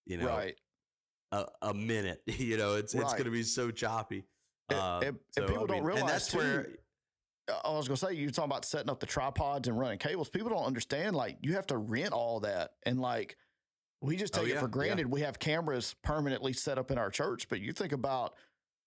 [0.04, 0.56] you know right.
[1.30, 4.24] a, a minute you know it's it's going to be so choppy
[4.68, 6.66] And- Uh, and- and people I don't mean, realize, and that's too, where
[7.64, 10.28] I was gonna say you're talking about setting up the tripods and running cables.
[10.28, 13.36] People don't understand like you have to rent all that and like
[14.00, 14.70] we just Oh, take it yeah, for yeah.
[14.70, 15.06] granted.
[15.06, 18.34] We have cameras permanently set up in our church, but you think about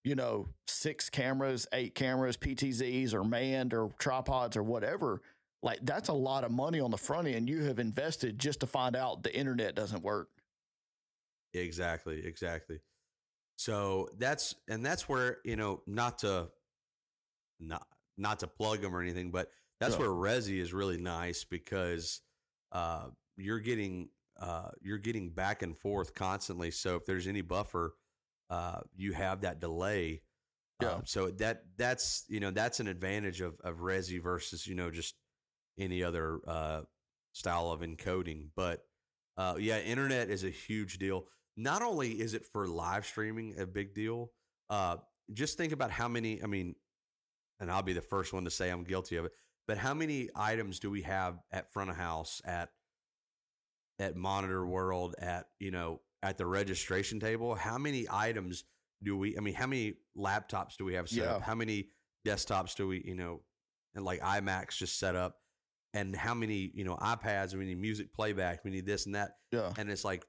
[0.04, 5.22] you know six cameras, eight cameras, PTZs or manned or tripods or whatever.
[5.62, 8.66] Like that's a lot of money on the front end you have invested just to
[8.66, 10.28] find out the internet doesn't work.
[11.54, 12.80] Exactly, exactly.
[13.56, 16.48] So that's and that's where you know not to
[17.58, 17.86] not
[18.18, 19.50] not to plug them or anything, but
[19.80, 22.22] that's where Resi is really nice because
[22.72, 24.08] uh, you're getting
[24.40, 26.70] uh, you're getting back and forth constantly.
[26.70, 27.94] So if there's any buffer,
[28.50, 30.22] uh, you have that delay.
[30.82, 30.92] Yeah.
[30.92, 34.90] Um, so that that's you know that's an advantage of of Resi versus you know
[34.90, 35.14] just
[35.78, 36.82] any other uh,
[37.32, 38.48] style of encoding.
[38.54, 38.84] But
[39.36, 41.26] uh, yeah, internet is a huge deal.
[41.56, 44.32] Not only is it for live streaming a big deal,
[44.68, 44.96] uh,
[45.32, 46.42] just think about how many.
[46.42, 46.74] I mean,
[47.60, 49.32] and I'll be the first one to say I'm guilty of it.
[49.66, 52.70] But how many items do we have at front of house at
[53.98, 57.54] at Monitor World at you know at the registration table?
[57.54, 58.64] How many items
[59.02, 59.36] do we?
[59.36, 61.34] I mean, how many laptops do we have set Yeah.
[61.36, 61.42] up?
[61.42, 61.88] How many
[62.26, 63.42] desktops do we you know
[63.94, 65.38] and like iMacs just set up?
[65.94, 67.54] And how many you know iPads?
[67.54, 68.64] We need music playback.
[68.64, 69.72] We need this and that Yeah.
[69.78, 70.24] and it's like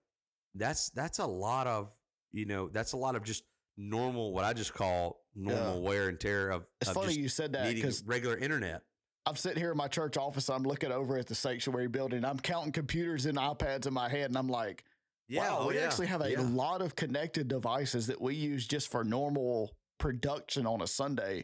[0.55, 1.91] that's that's a lot of
[2.31, 3.43] you know that's a lot of just
[3.77, 7.29] normal what I just call normal wear and tear of, It's of funny just you
[7.29, 8.83] said that because regular internet.
[9.25, 10.49] I'm sitting here in my church office.
[10.49, 12.23] I'm looking over at the sanctuary building.
[12.23, 14.85] I'm counting computers and iPads in my head, and I'm like,
[15.29, 16.41] wow, oh, we yeah, actually have a yeah.
[16.41, 21.43] lot of connected devices that we use just for normal production on a Sunday.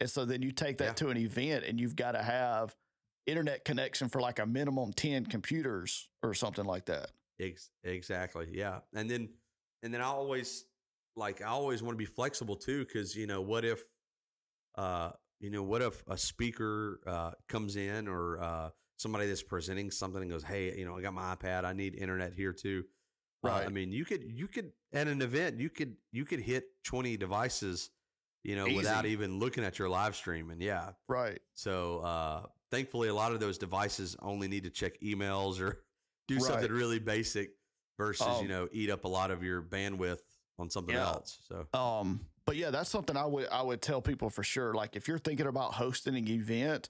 [0.00, 0.92] And so then you take that Yeah.
[0.94, 2.74] to an event, and you've got to have
[3.26, 7.12] internet connection for like a minimum 10 computers or something like that.
[7.40, 8.48] Ex- exactly.
[8.52, 8.80] Yeah.
[8.94, 9.28] And then,
[9.84, 10.64] and then I always
[11.16, 12.84] like, I always want to be flexible too.
[12.86, 13.82] Cause you know, what if,
[14.76, 19.90] uh, you know, what if a speaker, uh, comes in or, uh, somebody that's presenting
[19.90, 21.64] something and goes, Hey, you know, I got my iPad.
[21.64, 22.84] I need internet here too.
[23.44, 26.64] Uh, I mean, you could, you could, at an event, you could, you could hit
[26.84, 27.90] 20 devices,
[28.44, 30.50] you know, without even looking at your live stream.
[30.50, 30.92] And yeah.
[31.08, 31.40] Right.
[31.54, 35.84] So, uh, thankfully, a lot of those devices only need to check emails or
[36.28, 36.46] do Right.
[36.46, 37.50] something really basic
[37.98, 40.20] versus Um, you know eat up a lot of your bandwidth
[40.58, 41.08] on something Yeah.
[41.08, 41.38] else.
[41.48, 44.74] So Um, but yeah, that's something I would I would tell people for sure.
[44.74, 46.88] Like if you're thinking about hosting an event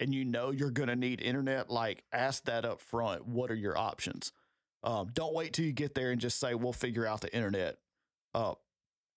[0.00, 3.26] and you know you're gonna need internet, like ask that up front.
[3.26, 4.32] What are your options?
[4.82, 7.78] Um, don't wait till you get there and just say we'll figure out the internet.
[8.34, 8.54] Uh,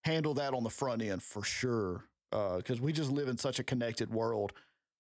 [0.04, 2.06] handle that on the front end for sure.
[2.32, 4.54] Because we just live in such a connected world.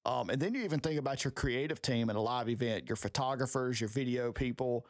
[0.05, 2.95] Um, and then you even think about your creative team in a live event, your
[2.95, 4.85] photographers, your video people,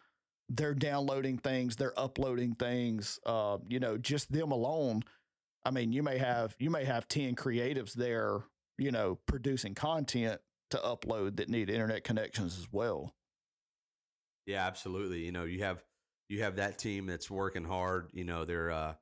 [0.49, 3.19] they're downloading things, they're uploading things.
[3.25, 5.03] Uh, you know, just them alone.
[5.65, 8.39] I mean, you may have you may have 10 creatives there,
[8.77, 10.39] you know, producing content
[10.71, 13.13] to upload that need internet connections as well.
[14.45, 15.25] yeah, absolutely.
[15.25, 15.83] You know, you have
[16.29, 18.09] you have that team that's working hard.
[18.13, 18.93] You know, they're uh,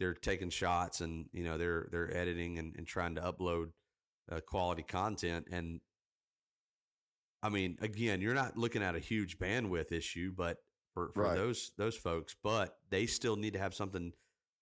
[0.00, 3.70] they're taking shots and you know they're they're editing and, and trying to upload
[4.30, 5.46] uh, quality content.
[5.50, 5.80] And
[7.42, 10.58] I mean, again, you're not looking at a huge bandwidth issue, but
[10.98, 11.36] for, for Right.
[11.36, 14.12] those those folks, but they still need to have something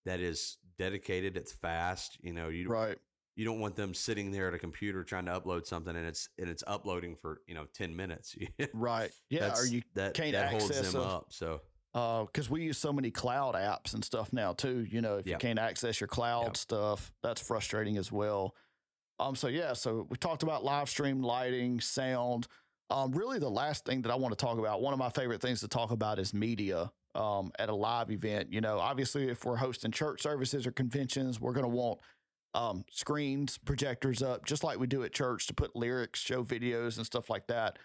[0.04, 1.36] that is dedicated.
[1.36, 2.18] It's fast.
[2.20, 2.98] You know, you Right.
[3.36, 6.28] you don't want them sitting there at a computer trying to upload something and it's
[6.38, 8.36] and it's uploading for you know ten minutes.
[8.74, 9.10] Right.
[9.30, 9.54] Yeah.
[9.56, 11.26] Or you that can't that holds access them a- up.
[11.32, 11.62] So
[11.94, 14.84] because we use so many cloud apps and stuff now too.
[14.90, 18.54] You know, if you can't access your cloud stuff, that's frustrating as well.
[19.18, 22.48] Um, so yeah, so we talked about live stream lighting, sound.
[22.90, 25.40] Um, really, the last thing that I want to talk about, one of my favorite
[25.40, 26.90] things to talk about is media.
[27.14, 31.40] Um, at a live event, you know, obviously, if we're hosting church services or conventions,
[31.40, 31.98] we're going to want
[32.56, 36.98] um, screens, projectors up, just like we do at church to put lyrics, show videos,
[36.98, 37.78] and stuff like that.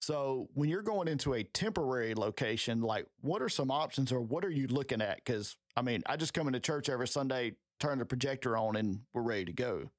[0.00, 4.44] So when you're going into a temporary location, like what are some options or what
[4.44, 5.16] are you looking at?
[5.16, 9.00] Because I mean, I just come into church every Sunday, turn the projector on, and
[9.12, 9.90] we're ready to go.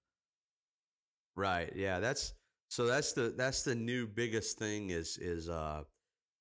[1.35, 2.33] right, yeah, that's
[2.69, 5.83] so that's the that's the new biggest thing is is uh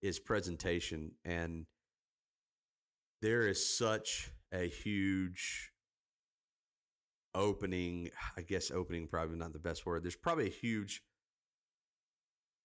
[0.02, 1.66] is presentation and
[3.22, 5.72] there is such a huge
[7.34, 11.02] opening i guess opening probably not the best word there's probably a huge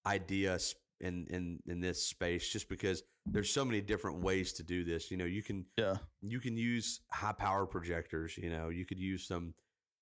[0.06, 0.58] idea
[0.99, 5.10] in in in this space just because there's so many different ways to do this
[5.12, 5.95] you know you can Yeah.
[6.21, 9.54] you can use high power projectors you know you could use some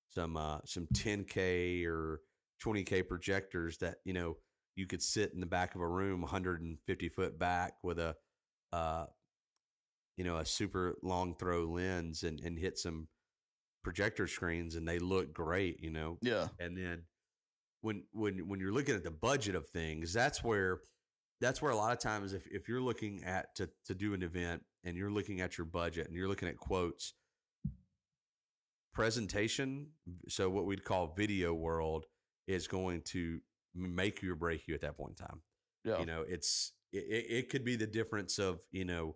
[0.10, 2.21] some uh some 10k or
[2.63, 4.38] 20k projectors that you know
[4.76, 8.15] you could sit in the back of a room 150 foot back with a
[8.71, 9.06] uh
[10.17, 13.08] you know a super long throw lens and and hit some
[13.84, 16.47] projector screens and they look great you know Yeah.
[16.60, 17.04] and then
[17.82, 20.82] when when when you're looking at the budget of things that's where
[21.39, 24.21] that's where a lot of times if, if you're looking at to, to do an
[24.21, 27.13] event and you're looking at your budget and you're looking at quotes
[28.93, 29.88] presentation
[30.28, 32.06] so what we'd call video world
[32.47, 33.39] is going to
[33.75, 35.41] make you or break you at that point in time
[35.86, 35.99] Yeah.
[35.99, 39.15] you know it's it, it could be the difference of you know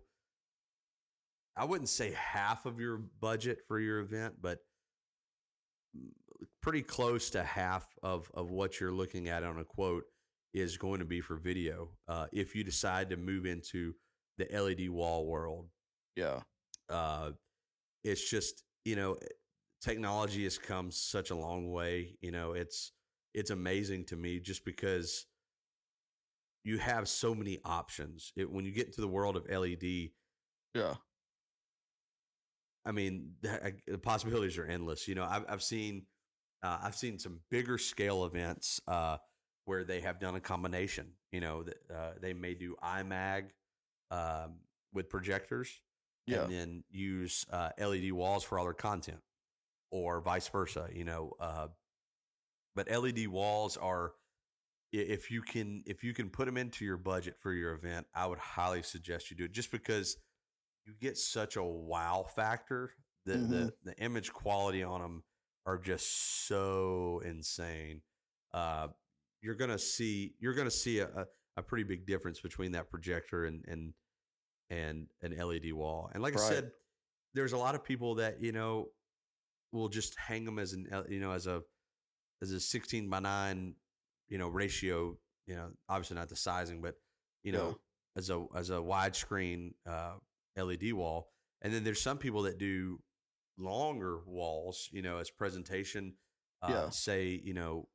[1.56, 4.60] i wouldn't say half of your budget for your event but
[6.62, 10.04] pretty close to half of of what you're looking at on a quote
[10.52, 13.92] is going to be for video uh, if you decide to move into
[14.38, 15.68] the led wall world
[16.14, 16.40] yeah.
[16.88, 17.30] uh,
[18.04, 19.16] it's just you know
[19.82, 22.92] technology has come such a long way you know it's
[23.36, 25.26] it's amazing to me just because
[26.64, 30.10] you have so many options it, when you get into the world of led
[30.74, 30.94] Yeah.
[32.84, 36.06] i mean the, the possibilities are endless you know i've, I've seen
[36.62, 39.18] uh, i've seen some bigger scale events uh,
[39.66, 43.50] where they have done a combination you know that uh, they may do imag
[44.10, 44.60] um,
[44.92, 45.80] with projectors
[46.26, 46.42] Yeah.
[46.42, 49.20] and then use uh, LED walls for all their content,
[49.90, 50.88] or vice versa.
[50.92, 51.68] You know, uh,
[52.76, 54.12] but LED walls are
[54.92, 58.26] if you can if you can put them into your budget for your event, I
[58.26, 59.52] would highly suggest you do it.
[59.52, 60.16] Just because
[60.86, 62.92] you get such a wow factor,
[63.24, 63.72] the the, Mhm.
[63.84, 65.24] the image quality on them
[65.66, 68.02] are just so insane.
[68.54, 68.88] Uh,
[69.42, 73.44] you're gonna see you're gonna see a, a, a pretty big difference between that projector
[73.46, 73.94] and and
[74.70, 76.10] and an LED wall.
[76.12, 76.70] And like I said,
[77.34, 78.90] there's a lot of people that you know
[79.72, 81.62] will just hang them as an you know as a
[82.42, 83.74] as a 16 by 9
[84.28, 86.94] you know ratio you know obviously not the sizing but
[87.42, 87.74] you know Yeah.
[88.16, 90.14] as a as a widescreen uh
[90.56, 91.30] LED wall
[91.62, 93.00] and then there's some people that do
[93.58, 96.14] longer walls you know as presentation
[96.62, 96.90] uh Yeah.
[96.90, 97.88] say you know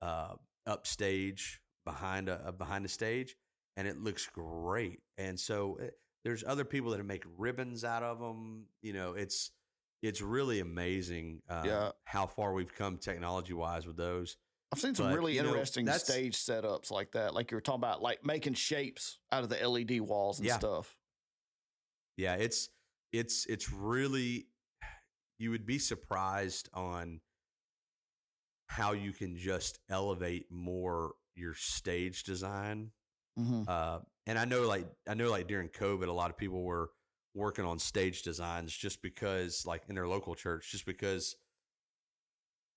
[0.00, 0.34] uh
[0.66, 3.36] upstage behind a, a behind the stage
[3.76, 5.86] and it looks great and so uh,
[6.24, 9.50] there's other people that make ribbons out of them you know it's
[10.02, 11.90] it's really amazing uh, Yeah.
[12.04, 14.36] how far we've come technology wise with those
[14.72, 17.34] I've seen some But, really you know, interesting stage setups like that.
[17.34, 20.56] Like you were talking about, like making shapes out of the LED walls and Yeah.
[20.56, 20.96] stuff.
[22.16, 22.70] Yeah, it's
[23.12, 24.46] it's it's really
[25.38, 27.20] you would be surprised on
[28.68, 32.90] how you can just elevate more your stage design.
[33.36, 36.62] hmm Uh, and I know like I know like during COVID, a lot of people
[36.62, 36.90] were
[37.34, 41.36] working on stage designs just because like in their local church, just because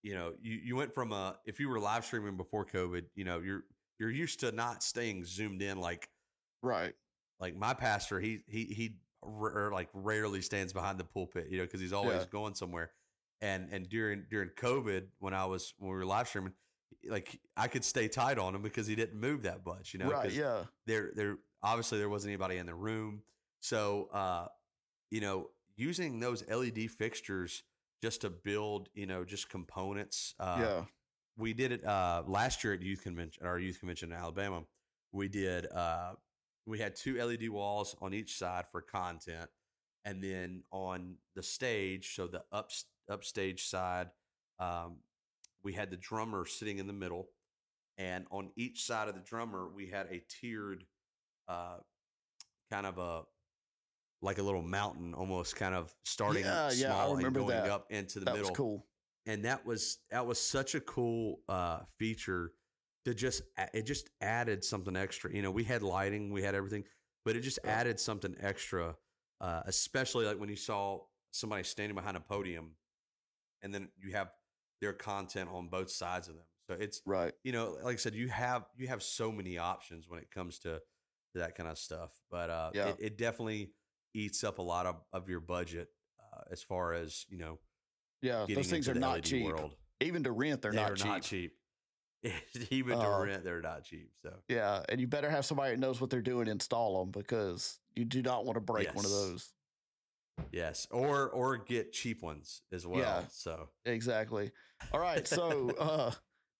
[0.03, 3.25] you know you you went from a if you were live streaming before COVID, you
[3.25, 3.63] know you're
[3.99, 6.09] you're used to not staying zoomed in like
[6.61, 6.93] Right.
[7.39, 11.57] like my pastor he he he r- er, like rarely stands behind the pulpit you
[11.59, 12.25] know because he's always Yeah.
[12.31, 12.91] going somewhere
[13.41, 16.53] and and during during covid when i was when we were live streaming
[17.07, 20.09] like i could stay tight on him because he didn't move that much you know
[20.09, 20.31] right.
[20.31, 20.63] Yeah.
[20.87, 23.21] there there obviously there wasn't anybody in the room
[23.65, 24.45] so uh
[25.09, 27.63] you know using those led fixtures
[28.01, 30.81] just to build you know just components uh yeah.
[31.35, 34.61] we did it uh last year at youth convention at our youth convention in Alabama.
[35.11, 36.13] We did uh
[36.67, 39.49] we had two LED walls on each side for content
[40.03, 42.69] and then on the stage, so the up
[43.09, 44.09] upstage side,
[44.59, 44.97] um
[45.63, 47.29] we had the drummer sitting in the middle
[47.97, 50.83] and on each side of the drummer we had a tiered
[51.47, 51.77] uh
[52.71, 53.23] kind of a
[54.25, 57.69] like a little mountain almost kind of starting Yeah, yeah, small and going that.
[57.71, 58.85] up into the That middle was cool.
[59.25, 62.51] and that was that was such a cool uh feature
[63.05, 66.83] to just it just added something extra you know we had lighting we had everything
[67.23, 67.71] but it just Yeah.
[67.79, 68.95] added something extra
[69.41, 70.99] uh especially like when you saw
[71.31, 72.71] somebody standing behind a podium
[73.61, 74.31] and then you have
[74.81, 77.33] their content on both sides of them so it's Right.
[77.43, 80.59] you know like i said you have you have so many options when it comes
[80.59, 80.79] to,
[81.33, 82.89] to that kind of stuff but uh Yeah.
[82.89, 83.71] it, it definitely
[84.15, 87.59] eats up a lot of, of your budget uh, as far as you know
[88.21, 88.45] Yeah.
[88.47, 89.45] Those things are not LED cheap.
[89.45, 91.21] world Even to rent, they're, not, cheap.
[91.23, 91.53] cheap.
[92.71, 94.09] Even to Uh, rent, they're not cheap.
[94.23, 94.83] So Yeah.
[94.89, 98.21] And you better have somebody that knows what they're doing install them because you do
[98.21, 99.53] not want to break one of those.
[100.51, 102.99] yes, or or get cheap ones as well.
[102.99, 103.23] Yeah.
[103.29, 104.51] So Exactly.
[104.91, 105.25] All right.
[105.27, 106.11] So, uh,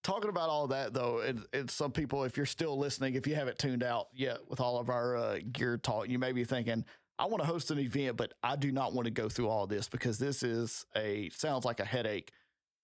[0.04, 3.36] talking about all that though, and, and some people, if you're still listening, if you
[3.36, 6.86] haven't tuned out yet with all of our uh, gear talk, you may be thinking,
[7.18, 9.68] I want to host an event, but I do not want to go through all
[9.68, 12.32] this because this is a sounds like a headache.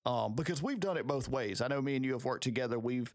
[0.06, 1.62] Um, because we've done it both ways.
[1.62, 2.80] I know me and you have worked together.
[2.80, 3.14] We've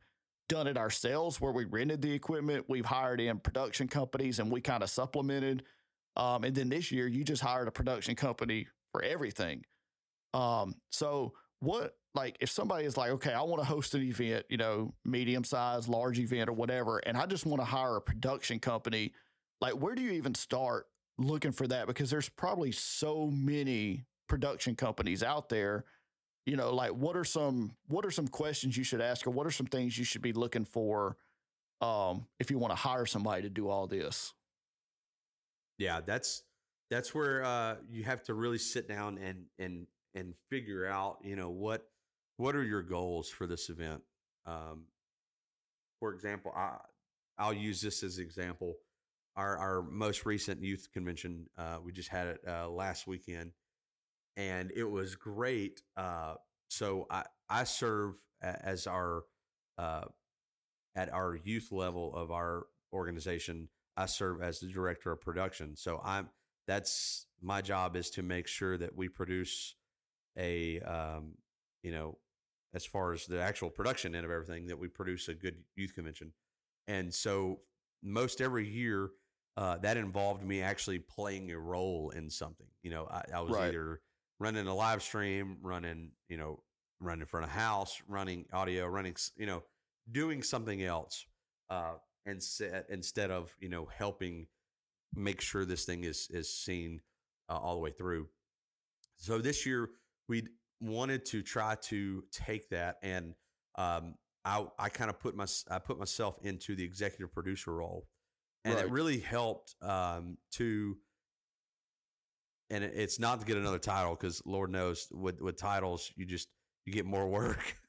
[0.49, 2.67] done it ourselves where we rented the equipment.
[2.69, 5.65] We've hired in production companies and we kind of supplemented.
[6.17, 9.65] Um, and then this year you just hired a production company for everything.
[10.33, 14.47] Um, so what like if somebody is like, okay, I want to host an event,
[14.49, 18.01] you know, medium size, large event or whatever, and I just want to hire a
[18.01, 19.13] production company,
[19.61, 20.87] like where do you even start
[21.19, 21.87] looking for that?
[21.87, 25.85] Because there's probably so many production companies out there.
[26.47, 29.47] You know, like what are some what are some questions you should ask or what
[29.47, 31.17] are some things you should be looking for
[31.81, 34.33] um if you want to hire somebody to do all this?
[35.79, 36.43] yeah, that's
[36.91, 41.37] that's where uh, you have to really sit down and and and figure out, you
[41.37, 41.89] know, what
[42.37, 44.03] what are your goals for this event.
[44.47, 44.85] Um,
[46.01, 46.77] for example, I
[47.39, 48.77] I'll use this as example.
[49.37, 53.53] Our our most recent youth convention, uh, we just had it uh, last weekend,
[54.37, 55.83] and it was great.
[55.97, 56.35] Uh,
[56.69, 59.25] so I I serve as our
[59.79, 60.05] uh,
[60.95, 63.69] at our youth level of our organization.
[63.97, 65.77] I serve as the director of production.
[65.77, 66.31] So I'm
[66.67, 69.75] that's my job is to make sure that we produce
[70.39, 71.35] a um,
[71.83, 72.19] you know
[72.75, 75.95] as far as the actual production end of everything that we produce a good youth
[75.95, 76.33] convention.
[76.87, 77.61] And so
[78.03, 79.11] most every year
[79.57, 82.67] uh, that involved me actually playing a role in something.
[82.83, 83.69] You know, I, I was Right.
[83.69, 84.01] either
[84.39, 86.63] running a live stream, running, you know,
[87.01, 89.63] running in front of house, running audio, running, you know,
[90.11, 91.27] doing something else.
[91.71, 91.95] Uh,
[92.27, 94.47] and set, instead of, you know, helping
[95.15, 97.01] make sure this thing is, is seen
[97.49, 98.29] uh, all the way through.
[99.17, 99.91] So this year
[100.29, 100.43] we
[100.81, 103.35] wanted to try to take that and,
[103.79, 108.07] um, I, I kind of put my, I put myself into the executive producer role
[108.67, 110.97] and it really helped, um, to,
[112.71, 116.25] and it- it's not to get another title because Lord knows with, with titles, you
[116.27, 116.49] just,
[116.85, 117.77] you get more work.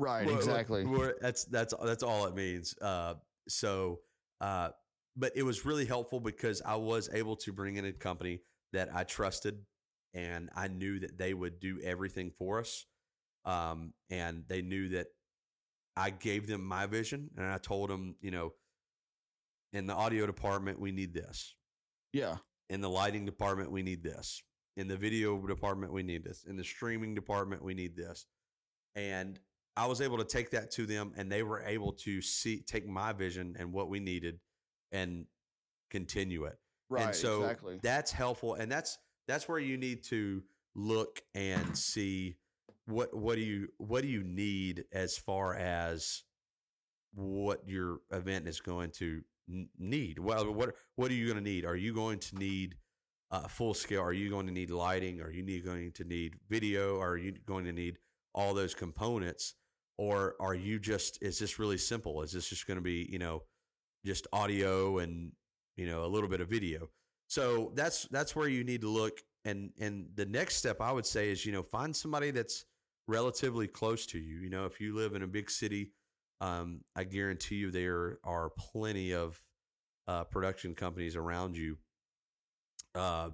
[0.00, 0.84] Right, Well, exactly.
[0.86, 2.72] well, that's that's that's all it means.
[2.80, 3.14] Uh,
[3.48, 3.98] so,
[4.40, 4.68] uh,
[5.16, 8.42] but it was really helpful because I was able to bring in a company
[8.72, 9.58] that I trusted,
[10.14, 12.86] and I knew that they would do everything for us.
[13.44, 15.08] Um, and they knew that
[15.96, 18.52] I gave them my vision, and I told them, you know,
[19.72, 21.54] in the audio department, we need this.
[22.12, 22.36] yeah.
[22.70, 24.42] In the lighting department, we need this.
[24.76, 26.44] In the video department, we need this.
[26.46, 28.26] In the streaming department, we need this.
[28.94, 29.40] And
[29.74, 32.86] I was able to take that to them, and they were able to see take
[32.86, 34.40] my vision and what we needed,
[34.92, 35.24] and
[35.90, 36.58] continue it.
[36.90, 37.06] Right.
[37.06, 37.80] and so exactly.
[37.82, 40.42] that's helpful, and that's that's where you need to
[40.74, 42.36] look and see
[42.86, 46.24] what what do you what do you need as far as
[47.14, 49.22] what your event is going to
[49.78, 50.18] need.
[50.18, 51.64] Well, what what are you going to need?
[51.64, 52.76] Are you going to need
[53.30, 54.02] uh, full scale?
[54.02, 55.20] Are you going to need lighting?
[55.20, 57.00] Are you need, going to need video?
[57.00, 57.98] Are you going to need
[58.34, 59.54] all those components?
[59.96, 62.22] Or are you just is this really simple?
[62.22, 63.42] Is this just going to be you know
[64.04, 65.32] just audio and
[65.76, 66.88] you know a little bit of video?
[67.26, 69.18] So that's that's where you need to look.
[69.44, 72.64] And and the next step I would say is you know find somebody that's
[73.08, 74.38] relatively close to you.
[74.38, 75.90] You know if you live in a big city
[76.40, 79.40] um, I guarantee you there are plenty of
[80.06, 81.78] uh, production companies around you
[82.94, 83.30] uh,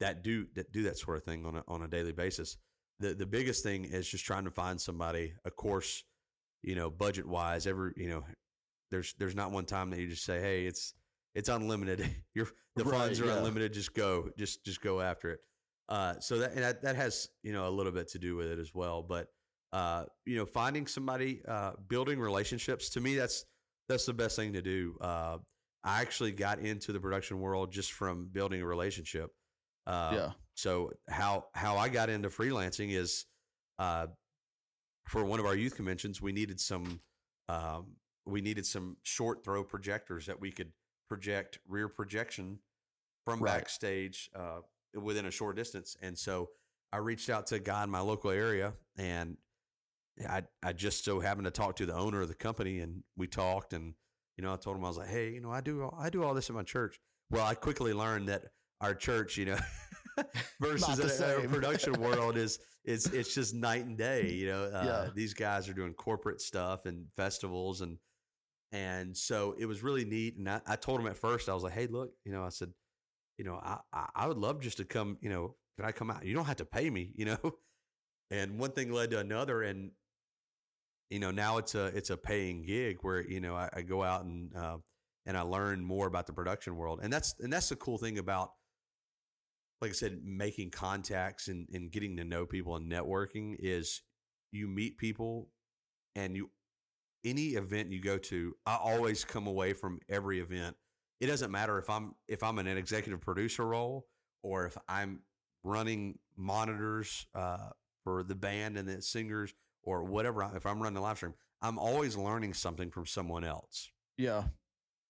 [0.00, 2.56] that do that do that sort of thing on a, on a daily basis.
[3.00, 5.32] The the biggest thing is just trying to find somebody.
[5.44, 6.04] Of course,
[6.62, 8.24] you know, budget wise, every you know,
[8.90, 10.94] there's there's not one time that you just say, hey, it's
[11.34, 12.08] it's unlimited.
[12.34, 13.38] Your the Right, funds are yeah.
[13.38, 13.72] unlimited.
[13.72, 15.40] Just go, just just go after it.
[15.88, 18.48] Uh, so that, and that that has you know a little bit to do with
[18.48, 19.02] it as well.
[19.02, 19.28] But
[19.72, 22.90] uh, you know, finding somebody, uh, building relationships.
[22.90, 23.44] To me, that's
[23.88, 24.96] that's the best thing to do.
[25.00, 25.38] Uh,
[25.84, 29.30] I actually got into the production world just from building a relationship.
[29.86, 30.30] Uh, yeah.
[30.54, 33.26] So how how I got into freelancing is
[33.78, 34.08] uh,
[35.06, 37.00] for one of our youth conventions, we needed some
[37.48, 37.96] um,
[38.26, 40.72] we needed some short throw projectors that we could
[41.08, 42.58] project rear projection
[43.24, 43.58] from Right.
[43.58, 44.60] backstage uh,
[45.00, 45.96] within a short distance.
[46.02, 46.50] And so
[46.92, 49.36] I reached out to a guy in my local area, and
[50.26, 53.26] I I just so happened to talk to the owner of the company, and we
[53.26, 53.94] talked, and
[54.36, 56.10] you know I told him I was like, hey, you know I do all, I
[56.10, 56.98] do all this in my church.
[57.30, 58.44] Well, I quickly learned that
[58.80, 59.58] our church, you know,
[60.60, 64.30] versus the production world is is it's just night and day.
[64.32, 65.10] You know, uh, Yeah.
[65.14, 67.98] these guys are doing corporate stuff and festivals and
[68.72, 70.36] and so it was really neat.
[70.36, 72.50] And I, I told him at first, I was like, hey, look, you know, I
[72.50, 72.70] said,
[73.38, 76.10] you know, I, I I would love just to come, you know, can I come
[76.10, 76.24] out?
[76.24, 77.38] You don't have to pay me, you know.
[78.30, 79.92] And one thing led to another, and
[81.10, 84.02] you know, now it's a it's a paying gig where you know I, I go
[84.02, 84.76] out and uh,
[85.26, 88.18] and I learn more about the production world, and that's and that's the cool thing
[88.18, 88.50] about,
[89.80, 94.02] like I said, making contacts and and getting to know people and networking is
[94.52, 95.48] you meet people,
[96.14, 96.50] and you
[97.24, 100.76] any event you go to, I always come away from every event.
[101.20, 104.06] It doesn't matter if I'm if I'm in an executive producer role
[104.42, 105.20] or if I'm
[105.64, 107.70] running monitors uh,
[108.04, 109.52] for the band and the singers
[109.82, 110.48] or whatever.
[110.54, 114.44] If I'm running the live stream, I'm always learning something from someone else, Yeah.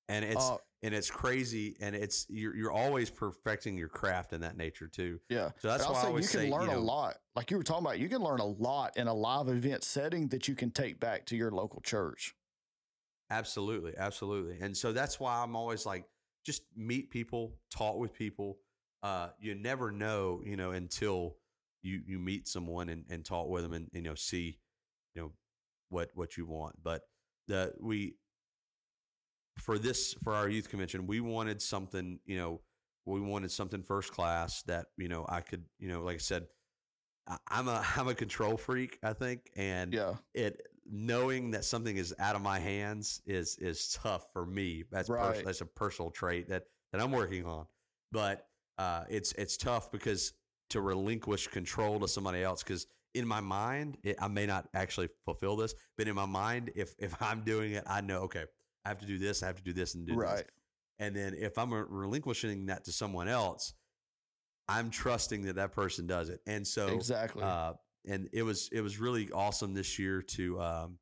[0.08, 4.42] and it's Uh, and it's crazy, and it's you're you're always perfecting your craft in
[4.42, 5.20] that nature too.
[5.28, 5.50] yeah.
[5.58, 7.16] So that's why I always you can say, learn you know, a lot.
[7.34, 10.28] Like you were talking about, you can learn a lot in a live event setting
[10.28, 12.34] that you can take back to your local church.
[13.30, 14.58] Absolutely, absolutely.
[14.60, 16.04] And so that's why I'm always like,
[16.44, 18.58] just meet people, talk with people.
[19.02, 21.36] Uh, you never know, you know, until
[21.88, 24.58] you you meet someone and, and talk with them and you know see,
[25.14, 25.32] you know,
[25.88, 26.76] what what you want.
[26.82, 27.02] But
[27.48, 28.14] the we
[29.58, 32.60] for this for our youth convention, we wanted something, you know,
[33.06, 36.46] we wanted something first class that you know I could, you know, like I said,
[37.48, 40.14] I'm a I'm a control freak, I think, and Yeah.
[40.34, 40.60] it
[40.90, 44.84] knowing that something is out of my hands is is tough for me.
[44.90, 45.44] That's pers- Right.
[45.44, 47.66] that's a personal trait that that I'm working on.
[48.12, 48.46] But
[48.78, 50.32] uh, it's it's tough because
[50.70, 55.08] to relinquish control to somebody else because in my mind it, I may not actually
[55.24, 58.44] fulfill this, but in my mind if if I'm doing it, I know okay
[58.84, 60.22] I have to do this, I have to do this and do this.
[60.22, 60.44] Right.
[60.98, 63.74] And then if I'm relinquishing that to someone else,
[64.68, 66.40] I'm trusting that that person does it.
[66.46, 67.42] And so exactly.
[67.42, 67.74] uh,
[68.06, 70.98] and it was it was really awesome this year to um,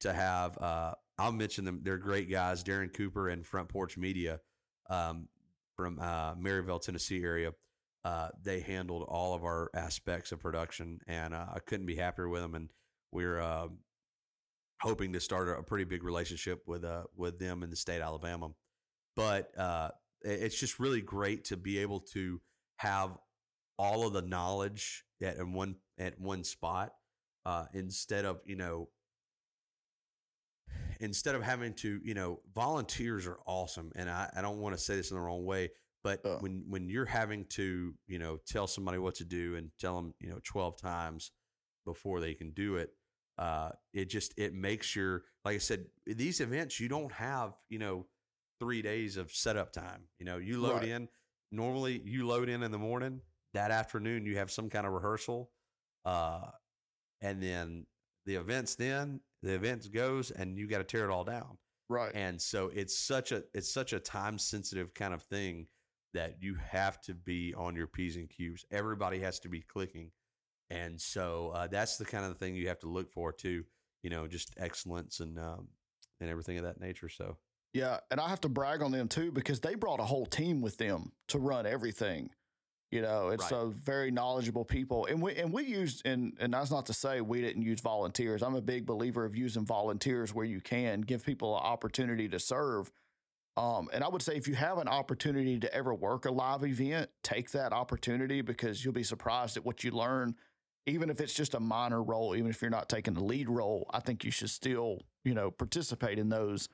[0.00, 0.58] to have.
[0.58, 1.80] Uh, I'll mention them.
[1.82, 4.40] They're great guys, Darren Cooper and Front Porch Media
[4.88, 5.28] um,
[5.76, 7.52] from uh, Maryville, Tennessee area.
[8.04, 12.28] Uh, they handled all of our aspects of production, and uh, I couldn't be happier
[12.28, 12.54] with them.
[12.54, 12.70] And
[13.12, 13.68] we're uh,
[14.80, 18.02] hoping to start a, pretty big relationship with uh, with them in the state of
[18.02, 18.50] Alabama.
[19.16, 19.90] But uh,
[20.22, 22.40] it's just really great to be able to
[22.76, 23.10] have
[23.78, 26.92] all of the knowledge at one at one spot
[27.46, 28.88] uh, instead of you know
[31.00, 34.82] instead of having to you know volunteers are awesome and I, I don't want to
[34.82, 35.70] say this in the wrong way
[36.04, 36.38] but Oh.
[36.40, 40.14] when when you're having to you know tell somebody what to do and tell them
[40.20, 41.32] you know 12 times
[41.84, 42.90] before they can do it
[43.38, 47.78] uh, it just it makes your like I said these events you don't have you
[47.78, 48.06] know
[48.60, 50.88] three days of setup time you know you load Right.
[50.88, 51.08] in
[51.52, 53.20] normally you load in in the morning
[53.54, 55.50] that afternoon you have some kind of rehearsal
[56.04, 56.50] uh,
[57.20, 57.86] and then
[58.26, 61.58] the events then the event goes and you got to tear it all down.
[61.88, 62.10] Right.
[62.14, 65.68] And so it's such a it's such a time sensitive kind of thing
[66.14, 68.64] that you have to be on your p's and q's.
[68.70, 70.10] Everybody has to be clicking,
[70.70, 73.64] and so uh, that's the kind of thing you have to look for too.
[74.02, 75.68] You know, just excellence and um,
[76.20, 77.08] and everything of that nature.
[77.08, 77.36] So
[77.74, 80.60] Yeah, and I have to brag on them too because they brought a whole team
[80.60, 82.30] with them to run everything.
[82.90, 83.60] You know, it's Right.
[83.60, 87.20] a very knowledgeable people, and we and we used and and that's not to say
[87.20, 88.42] we didn't use volunteers.
[88.42, 92.38] I'm a big believer of using volunteers where you can give people an opportunity to
[92.38, 92.90] serve.
[93.56, 96.64] Um, and I would say if you have an opportunity to ever work a live
[96.64, 100.36] event, take that opportunity because you'll be surprised at what you learn.
[100.86, 103.90] Even if it's just a minor role, even if you're not taking the lead role,
[103.92, 106.68] I think you should still, you know, participate in those.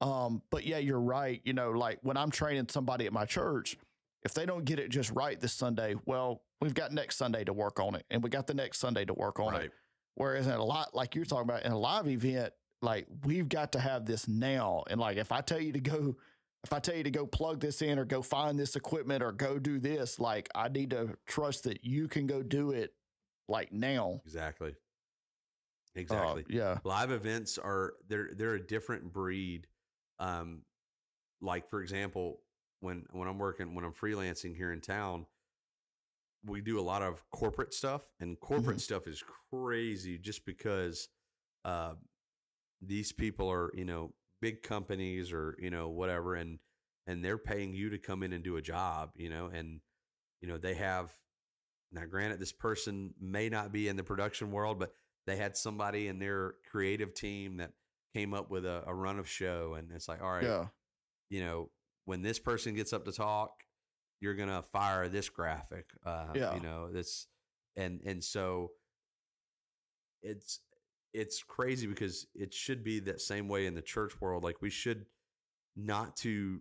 [0.00, 1.40] Um, but yeah, you're right.
[1.44, 3.76] You know, like when I'm training somebody at my church,
[4.24, 7.52] if they don't get it just right this Sunday, well, we've got next Sunday to
[7.52, 9.72] work on it, and we got the next Sunday to work on it.
[10.14, 12.52] Whereas in a lot, like you're talking about in a live event,
[12.84, 14.84] like we've got to have this now.
[14.88, 16.16] And like if I tell you to go,
[16.64, 19.32] if I tell you to go plug this in or go find this equipment or
[19.32, 22.94] go do this, like I need to trust that you can go do it
[23.48, 24.20] like now.
[24.24, 24.70] exactly,
[25.96, 26.44] Uh, exactly.
[26.48, 26.78] yeah.
[26.84, 29.66] live events are they're they're a different breed
[30.18, 30.62] um
[31.40, 32.40] like for example
[32.80, 35.26] when when i'm working when i'm freelancing here in town
[36.46, 41.08] we do a lot of corporate stuff and corporate stuff is crazy just because
[41.64, 41.94] uh
[42.86, 46.58] these people are you know big companies or you know whatever and
[47.06, 49.80] and they're paying you to come in and do a job you know and
[50.40, 51.10] you know they have
[51.92, 54.92] now granted this person may not be in the production world but
[55.26, 57.70] they had somebody in their creative team that
[58.12, 60.66] came up with a, a run of show and it's like all right Yeah.
[61.30, 61.70] you know
[62.04, 63.62] when this person gets up to talk
[64.20, 66.54] you're gonna fire this graphic uh Yeah.
[66.54, 67.26] you know this
[67.76, 68.72] and and so
[70.22, 70.60] it's
[71.14, 74.70] it's crazy because it should be that same way in the church world like we
[74.70, 75.06] should
[75.76, 76.60] not to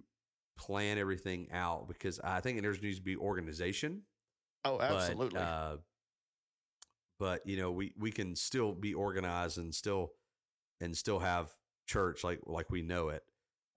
[0.57, 4.03] plan everything out because i think there needs to be organization
[4.65, 5.39] Oh, but, absolutely.
[5.39, 5.77] uh,
[7.19, 10.11] but you know, we we can still be organized and still
[10.81, 11.51] and still have
[11.85, 13.23] church like like we know it.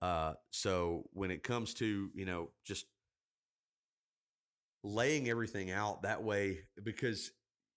[0.01, 2.85] Uh, so when it comes to you know just
[4.83, 7.31] laying everything out that way, because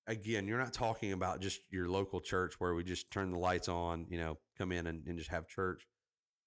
[0.07, 3.69] again, you're not talking about just your local church where we just turn the lights
[3.69, 5.87] on, you know, come in and, and just have church.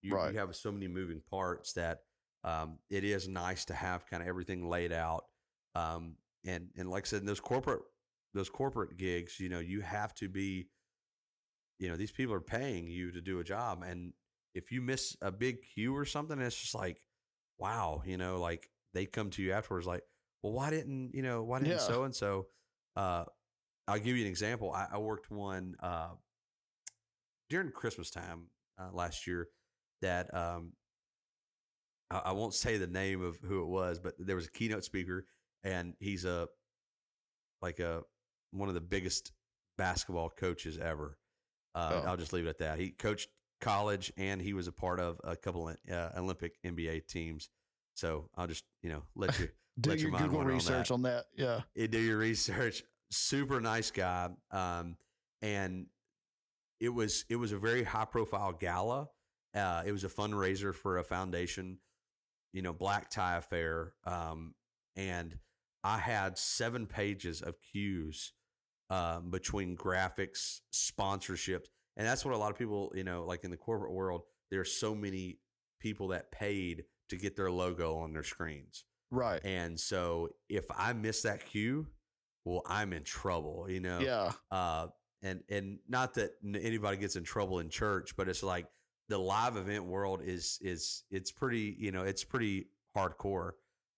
[0.01, 0.33] You, Right.
[0.33, 1.99] you have so many moving parts that
[2.43, 5.25] um, it is nice to have kind of everything laid out.
[5.75, 7.81] Um, and and like I said, in those corporate
[8.33, 10.67] those corporate gigs, you know, you have to be,
[11.79, 14.13] you know, these people are paying you to do a job, and
[14.53, 16.97] if you miss a big cue or something, it's just like,
[17.57, 20.03] wow, you know, like they come to you afterwards, like,
[20.43, 22.47] well, why didn't you know, why didn't so and so?
[23.87, 24.71] I'll give you an example.
[24.71, 26.09] I, I worked one uh,
[27.49, 28.47] during Christmas time
[28.79, 29.47] uh, last year
[30.01, 30.73] that um,
[32.09, 34.83] I, I won't say the name of who it was, but there was a keynote
[34.83, 35.25] speaker,
[35.63, 36.47] and he's a
[37.61, 38.01] like a
[38.51, 39.31] one of the biggest
[39.77, 41.17] basketball coaches ever.
[41.75, 42.07] Uh, Oh.
[42.09, 42.79] I'll just leave it at that.
[42.79, 43.29] He coached
[43.59, 47.49] college, and he was a part of a couple of uh, Olympic NBA teams.
[47.95, 50.87] So I'll just you know let you do let your your Google wander on research
[50.89, 50.93] that.
[50.93, 51.25] on that.
[51.35, 51.61] Yeah.
[51.87, 52.83] do your research.
[53.13, 54.97] Super nice guy, um,
[55.41, 55.85] and
[56.79, 59.07] it was it was a very high profile gala.
[59.53, 61.77] Uh, it was a fundraiser for a foundation,
[62.53, 64.55] you know, black tie affair, um,
[64.95, 65.37] and
[65.83, 68.33] I had seven pages of cues
[68.89, 73.51] um, between graphics, sponsorships, and that's what a lot of people, you know, like in
[73.51, 75.37] the corporate world, there's so many
[75.79, 78.85] people that paid to get their logo on their screens.
[79.11, 79.41] Right.
[79.43, 81.87] And so if I miss that cue,
[82.45, 83.99] well, I'm in trouble, you know?
[83.99, 84.31] Yeah.
[84.51, 84.87] Uh,
[85.21, 88.67] and, and not that anybody gets in trouble in church, but it's like
[89.09, 93.51] the live event world is, is, it's pretty, you know, it's pretty hardcore.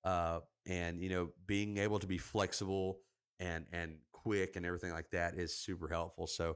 [0.04, 3.00] Uh, and, you know, being able to be flexible
[3.40, 6.28] and, and quick and everything like that is super helpful.
[6.28, 6.56] So,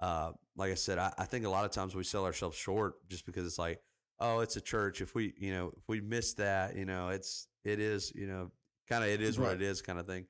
[0.00, 3.06] uh, like I said, I, I think a lot of times we sell ourselves short
[3.08, 3.80] just because it's like,
[4.18, 5.02] oh, it's a church.
[5.02, 8.50] If we, you know, if we miss that, you know, it's, it is, you know,
[8.88, 10.26] kind of, it is what it is kind of thing.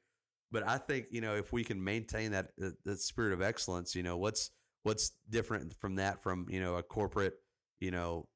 [0.56, 3.94] But I think, you know, if we can maintain that, that, that spirit of excellence,
[3.94, 4.52] you know, what's,
[4.84, 7.34] what's different from that from, you know, a corporate,
[7.78, 8.26] you know,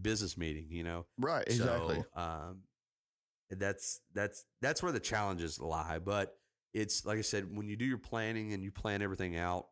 [0.00, 1.04] business meeting, you know?
[1.18, 1.44] Right.
[1.46, 2.02] Exactly.
[2.14, 2.60] So, um,
[3.50, 5.98] that's that's that's where the challenges lie.
[5.98, 6.38] But
[6.72, 9.66] it's like I said, when you do your planning and you plan everything out,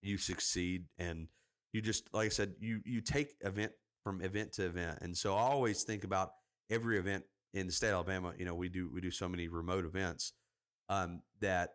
[0.00, 1.26] you succeed, and
[1.72, 3.72] you just like I said, you you take event
[4.04, 6.30] from event to event, and so I always think about
[6.70, 8.34] every event in the state of Alabama.
[8.38, 10.32] You know, we do we do so many remote events
[10.88, 11.74] um, that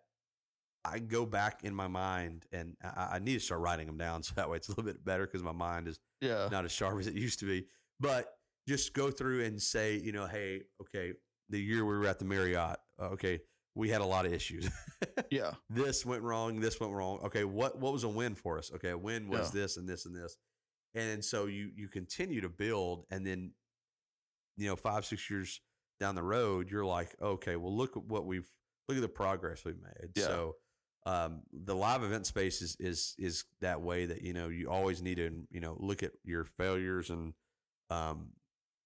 [0.86, 4.24] I go back in my mind and I, I need to start writing them down
[4.24, 6.50] so that way it's a little bit better because my mind is Yeah.
[6.52, 7.68] not as sharp as it used to be.
[8.00, 8.28] But
[8.68, 11.14] just go through and say, you know, hey, okay,
[11.50, 13.40] the year we were at the Marriott, uh, okay,
[13.76, 14.70] we had a lot of issues.
[15.30, 15.52] Yeah.
[15.70, 17.20] this went wrong, this went wrong.
[17.26, 18.72] Okay, what what was a win for us?
[18.76, 19.62] Okay, a win was Yeah.
[19.62, 20.38] this and this and this.
[20.94, 23.54] And so you you continue to build and then
[24.58, 25.60] you know, 5 6 years
[26.00, 28.48] down the road, you're like, okay, well look at what we've
[28.88, 30.12] look at the progress we've made.
[30.16, 30.24] Yeah.
[30.26, 30.56] So
[31.06, 35.02] um, the live event space is is is that way that you know you always
[35.02, 37.34] need to you know look at your failures and
[37.90, 38.30] um,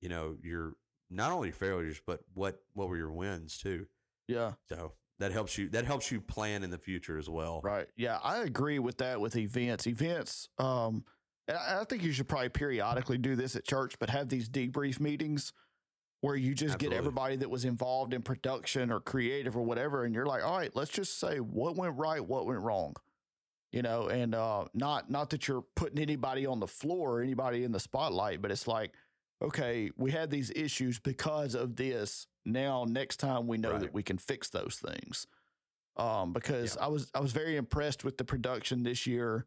[0.02, 0.74] you know your
[1.10, 3.86] not only your failures but what what were your wins too.
[4.28, 4.54] Yeah.
[4.68, 7.62] So that helps you that helps you plan in the future as well.
[7.64, 7.88] Right.
[7.96, 9.88] Yeah, I agree with that with events.
[9.88, 11.04] Events, um,
[11.48, 14.50] and I I think you should probably periodically do this at church, but have these
[14.50, 15.54] debrief meetings
[16.22, 16.90] where you just Absolutely.
[16.96, 20.58] get everybody that was involved in production or creative or whatever, and you're like, all
[20.58, 22.96] right, let's just say what went right, what went wrong.
[23.72, 27.64] You know, and uh not not that you're putting anybody on the floor or anybody
[27.64, 28.94] in the spotlight, but it's like,
[29.42, 32.28] okay, we had these issues because of this.
[32.46, 33.82] Now next time we know Right.
[33.82, 35.28] that we can fix those things
[35.98, 36.86] um, because Yeah.
[36.86, 39.46] I was I was very impressed with the production this year.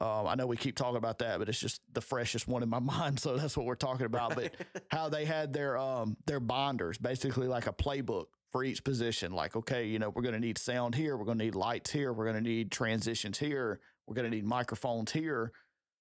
[0.00, 2.68] Um, I know we keep talking about that, but it's just the freshest one in
[2.68, 4.34] my mind, so that's what we're talking about.
[4.34, 4.54] But
[4.90, 9.32] how they had their um their bonders, basically like a playbook for each position.
[9.32, 11.90] Like, okay, you know, we're going to need sound here, we're going to need lights
[11.90, 15.52] here, we're going to need transitions here, we're going to need microphones here.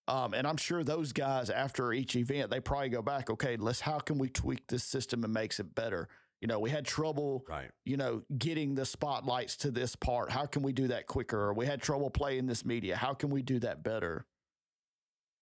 [0.08, 3.82] Um, and I'm sure those guys after each event, they probably go back, okay, let's
[3.82, 6.08] how can we tweak this system and makes it better?
[6.46, 7.72] You know, we had trouble right.
[7.86, 10.30] you know, getting the spotlights to this part.
[10.30, 11.40] How can we do that quicker?
[11.40, 12.96] Or we had trouble playing this media.
[12.96, 14.28] How can we do that better?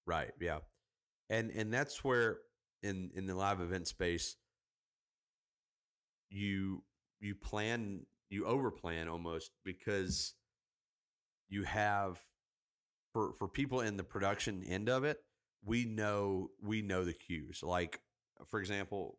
[0.07, 0.31] Right.
[0.39, 0.59] Yeah.
[1.29, 2.37] And and that's where
[2.83, 4.37] in in the live event space
[6.29, 6.85] you
[7.19, 10.35] you plan you over plan almost because
[11.49, 12.17] you have
[13.11, 15.17] for for people in the production end of it,
[15.65, 17.59] we know we know the cues.
[17.61, 17.99] Like
[18.47, 19.17] for example,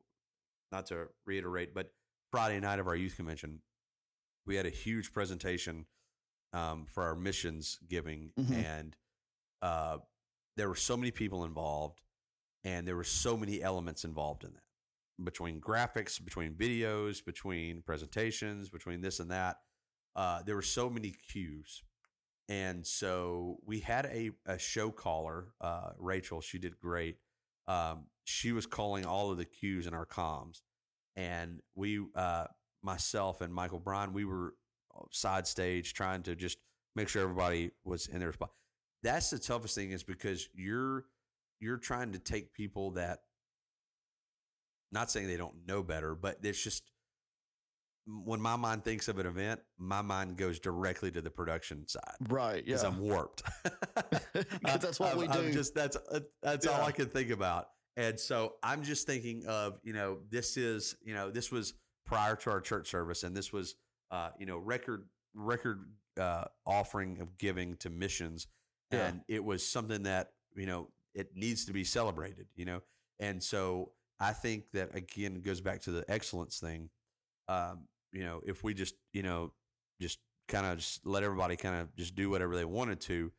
[0.73, 1.93] not to reiterate, but
[2.31, 3.61] Friday night of our youth convention,
[4.47, 5.87] we had a huge presentation
[6.53, 8.53] um, for our missions giving, Mhm.
[8.65, 8.97] and
[9.63, 9.99] uh,
[10.57, 12.01] there were so many people involved,
[12.63, 14.63] and there were so many elements involved in that
[15.23, 19.57] between graphics, between videos, between presentations, between this and that.
[20.17, 21.83] Uh, there were so many cues.
[22.49, 26.41] And so we had a, a show caller, uh, Rachel.
[26.41, 27.19] She did great.
[27.67, 30.63] Um, she was calling all of the cues in our comms.
[31.17, 32.47] And we, uh,
[32.83, 34.55] myself and Michael Bryan, we were
[35.11, 36.59] side stage trying to just
[36.95, 38.51] make sure everybody was in their spot.
[39.03, 41.05] That's the toughest thing is because you're
[41.61, 43.21] you're trying to take people that
[44.93, 46.91] not saying they don't know better, but it's just
[48.07, 52.03] when my mind thinks of an event, my mind goes directly to the production side
[52.29, 52.57] Right.
[52.67, 52.75] Yeah.
[52.77, 53.43] because I'm warped.
[54.35, 55.53] 'Cause that's what I'm- we I'm do.
[55.53, 59.79] just that's uh, that's all I can think about, and so I'm just thinking of
[59.83, 61.75] you know this is you know this was
[62.07, 63.77] prior to our church service, and this was
[64.11, 65.87] uh, you know record record
[66.21, 68.47] uh, offering of giving to missions,
[68.93, 69.07] Yeah.
[69.07, 72.83] and it was something that you know it needs to be celebrated, you know,
[73.21, 76.91] and so I think that again goes back to the excellence thing.
[77.49, 79.53] Um, you know, if we just you know
[80.01, 83.33] just kind of just let everybody kind of just do whatever they wanted to,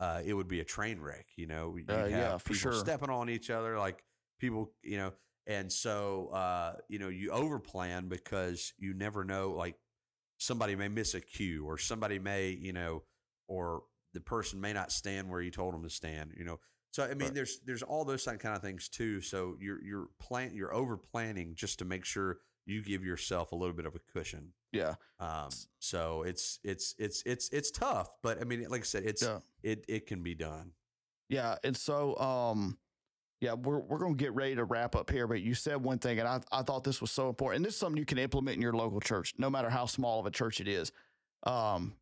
[0.00, 1.26] uh, it would be a train wreck.
[1.36, 2.72] You know, you'd Uh, have yeah, for people sure.
[2.72, 4.02] stepping on each other, like
[4.40, 5.12] people, you know,
[5.46, 9.50] and so uh, you know you overplan because you never know.
[9.52, 9.76] Like
[10.38, 13.02] somebody may miss a cue, or somebody may, you know,
[13.48, 16.32] or the person may not stand where you told them to stand.
[16.36, 16.60] You know,
[16.92, 17.34] so I mean, Right.
[17.34, 19.20] there's there's all those kind of things too.
[19.20, 23.56] So you're you're plan you're over planning just to make sure you give yourself a
[23.56, 24.52] little bit of a cushion.
[24.72, 24.94] yeah.
[25.20, 25.48] Um,
[25.78, 29.38] so it's it's it's it's it's tough, but I mean, like I said, it's Yeah.
[29.62, 30.72] it it can be done.
[31.28, 31.56] Yeah.
[31.64, 32.76] And so, um,
[33.40, 35.98] yeah, we're, we're going to get ready to wrap up here, but you said one
[35.98, 37.56] thing, and I, I thought this was so important.
[37.58, 40.20] And this is something you can implement in your local church, no matter how small
[40.20, 40.92] of a church it is.
[41.44, 41.94] Um,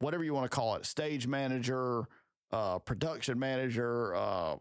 [0.00, 2.08] whatever you want to call it, stage manager,
[2.52, 4.56] uh, production manager, uh,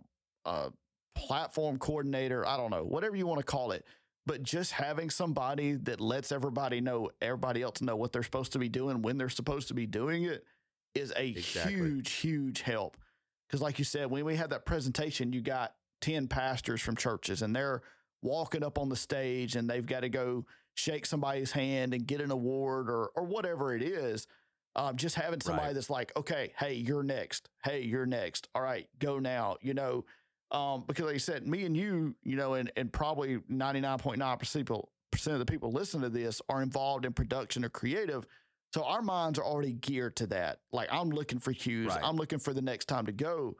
[0.45, 0.69] uh,
[1.15, 3.85] platform coordinator, I don't know, whatever you want to call it.
[4.25, 8.59] But just having somebody that lets everybody know, everybody else know what they're supposed to
[8.59, 10.45] be doing when they're supposed to be doing it
[10.93, 11.73] is a Exactly.
[11.73, 12.97] huge, huge help.
[13.47, 17.41] Because, like you said, when we had that presentation, you got 10 pastors from churches
[17.41, 17.81] and they're
[18.21, 20.45] walking up on the stage and they've got to go
[20.75, 24.27] shake somebody's hand and get an award or, or whatever it is.
[24.75, 25.73] Um, just having somebody Right.
[25.73, 27.49] that's like, okay, hey, you're next.
[27.63, 28.47] Hey, you're next.
[28.53, 29.57] All right, go now.
[29.61, 30.05] You know,
[30.51, 34.89] um, because like I said, me and you, you know, and, and probably 99.9% people,
[35.11, 38.25] percent of the people listening to this are involved in production or creative.
[38.73, 40.59] So our minds are already geared to that.
[40.71, 42.01] Like I'm looking for cues, Right.
[42.03, 43.57] I'm looking for the next time to go.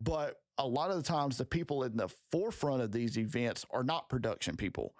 [0.00, 3.82] But a lot of the times, the people in the forefront of these events are
[3.82, 4.94] not production people.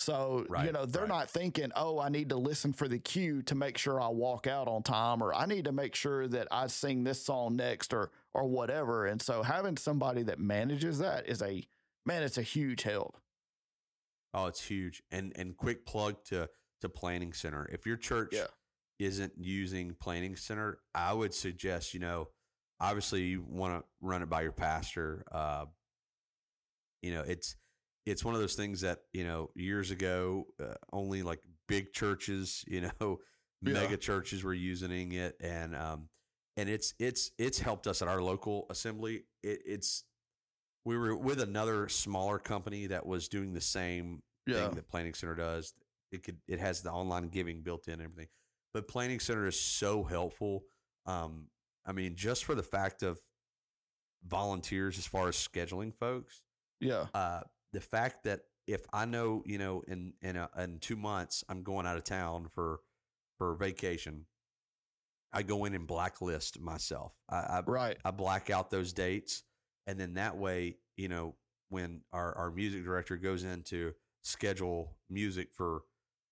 [0.00, 1.08] So, you know, they're right.
[1.08, 4.46] not thinking, oh, I need to listen for the cue to make sure I walk
[4.46, 7.94] out on time, or I need to make sure that I sing this song next,
[7.94, 9.06] or or whatever.
[9.06, 11.66] And so having somebody that manages that is a
[12.04, 13.16] man, it's a huge help.
[14.34, 15.02] Oh, it's huge.
[15.10, 17.66] And and quick plug to to Planning Center.
[17.72, 18.48] If your church Yeah.
[18.98, 22.28] isn't using Planning Center, I would suggest you know,
[22.80, 25.24] obviously you want to run it by your pastor.
[25.30, 25.66] Uh,
[27.00, 27.54] you know, it's
[28.06, 32.64] it's one of those things that you know years ago uh, only like big churches,
[32.66, 33.20] you know,
[33.62, 33.72] Yeah.
[33.72, 36.08] mega churches were using it, and um,
[36.58, 39.24] and it's it's it's helped us at our local assembly.
[39.42, 40.04] It, it's
[40.84, 44.66] we were with another smaller company that was doing the same Yeah.
[44.66, 45.72] thing that Planning Center does.
[46.12, 48.28] It could it has the online giving built in and everything.
[48.74, 50.64] But Planning Center is so helpful.
[51.06, 51.46] Um,
[51.86, 53.18] I mean, just for the fact of
[54.26, 56.42] volunteers as far as scheduling folks,
[56.80, 57.06] Yeah.
[57.14, 57.40] uh,
[57.74, 61.62] the fact that if I know, you know, in in a, in two months I'm
[61.62, 62.80] going out of town for
[63.38, 64.26] for vacation,
[65.32, 67.12] I go in and blacklist myself.
[67.28, 67.98] I, I Right.
[68.04, 69.42] I black out those dates,
[69.86, 71.34] and then that way, you know,
[71.68, 75.82] when our our music director goes in to schedule music for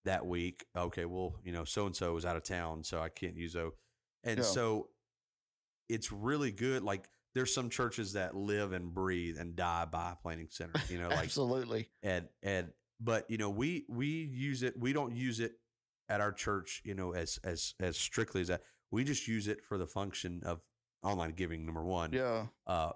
[0.05, 3.09] that week, okay, well, you know, so and so is out of town, so I
[3.09, 3.73] can't use those,
[4.25, 4.45] and Yeah.
[4.45, 4.89] so
[5.89, 6.83] it's really good.
[6.83, 11.09] Like there's some churches that live and breathe and die by planning center, you know,
[11.09, 11.89] like Absolutely.
[12.03, 12.69] and and
[13.01, 15.53] but you know we we use it we don't use it
[16.09, 19.65] at our church you know as as as strictly as that we just use it
[19.65, 20.61] for the function of
[21.03, 22.47] online giving number one Yeah.
[22.67, 22.93] uh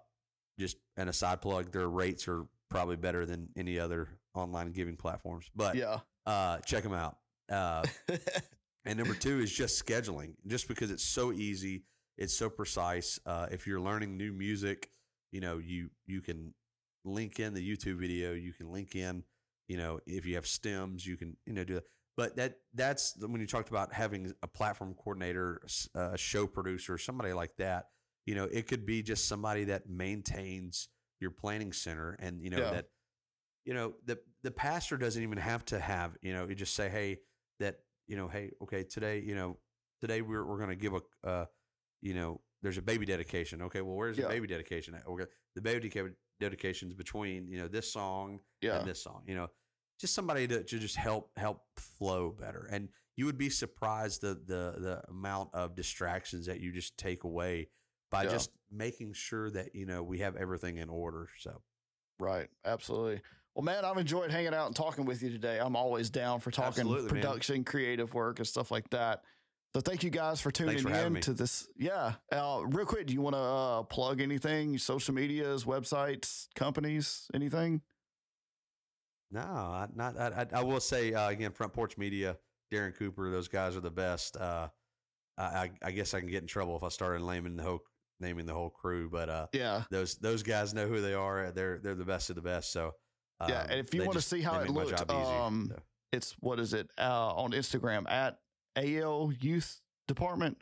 [0.61, 5.51] just an aside plug their rates are probably better than any other online giving platforms
[5.57, 6.01] but Yeah.
[6.27, 7.17] uh check them out
[7.51, 7.85] uh
[8.85, 11.83] and number two is just scheduling, just because it's so easy,
[12.19, 13.19] it's so precise.
[13.27, 14.91] Uh, if you're learning new music,
[15.33, 16.55] you know you you can
[17.05, 18.33] link in the YouTube video.
[18.33, 19.23] You can link in,
[19.69, 21.85] you know, if you have stems, you can you know do that.
[22.17, 25.61] But that that's when you talked about having a platform coordinator,
[25.95, 27.87] a show producer, somebody like that.
[28.25, 30.89] You know, it could be just somebody that maintains
[31.21, 32.71] your planning center, and you know Yeah.
[32.71, 32.87] that
[33.65, 36.89] you know the the pastor doesn't even have to have you know you just say
[36.89, 37.19] hey
[37.61, 39.59] that you know hey okay today you know
[40.01, 41.45] today we're we're going to give a uh
[42.07, 44.25] you know there's a baby dedication okay well where's Yeah.
[44.25, 48.79] the baby dedication at okay the baby dedica- dedication's between you know this song Yeah.
[48.79, 49.49] and this song you know
[50.01, 54.35] just somebody to, to just help help flow better and you would be surprised the
[54.47, 57.69] the the amount of distractions that you just take away
[58.11, 58.31] by Yeah.
[58.31, 61.63] just making sure that you know we have everything in order so
[62.19, 62.49] Right.
[62.65, 63.21] Absolutely.
[63.55, 65.59] Well, man, I've enjoyed hanging out and talking with you today.
[65.61, 67.23] I'm always down for talking Absolutely, man.
[67.23, 69.23] production, creative work, and stuff like that.
[69.77, 71.69] So thank you guys for tuning for in to this.
[71.77, 72.15] Yeah.
[72.33, 74.79] Uh, real quick, do you want to uh, plug anything?
[74.79, 77.83] Social medias, websites, companies, anything?
[79.31, 80.19] No, I, not.
[80.19, 82.39] I, I, I will say uh, again, Front Porch Media,
[82.73, 84.39] Darren Cooper, those guys are the best.
[84.39, 84.69] Uh,
[85.37, 87.81] I, I, guess I can get in trouble if I started naming the whole
[88.19, 89.83] naming the whole crew, but uh, Yeah.
[89.91, 91.51] those those guys know who they are.
[91.51, 92.73] They're they're the best of the best.
[92.73, 92.93] So
[93.47, 95.83] Yeah, um, and if you they wanna see how it looked, um, so.
[96.13, 98.39] It's what is it uh, on Instagram at
[98.77, 100.59] AL Youth Department?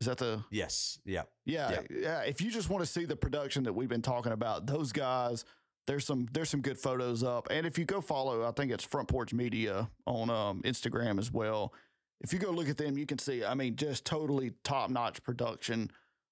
[0.00, 3.62] Is that the yes, yeah, Yeah, yeah, If you just want to see the production
[3.64, 5.44] that we've been talking about, those guys,
[5.86, 7.48] there's some there's some good photos up.
[7.50, 11.30] And if you go follow, I think it's Front Porch Media on um, Instagram as
[11.32, 11.72] well.
[12.20, 13.44] If you go look at them, you can see.
[13.44, 15.90] I mean, just totally top notch production.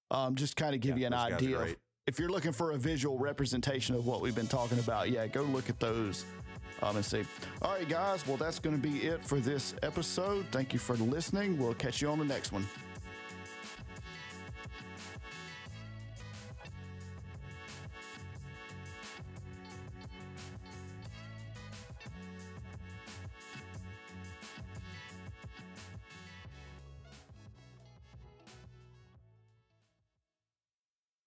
[0.09, 1.59] Um, just kind of give Yeah, you an those guys are idea.
[1.59, 5.27] Of, if you're looking for a visual representation of what we've been talking about, yeah,
[5.27, 6.25] go look at those
[6.81, 7.23] um, and see.
[7.61, 8.25] All right, guys.
[8.27, 10.45] Well, that's going to be it for this episode.
[10.51, 11.57] Thank you for listening.
[11.57, 12.67] We'll catch you on the next one.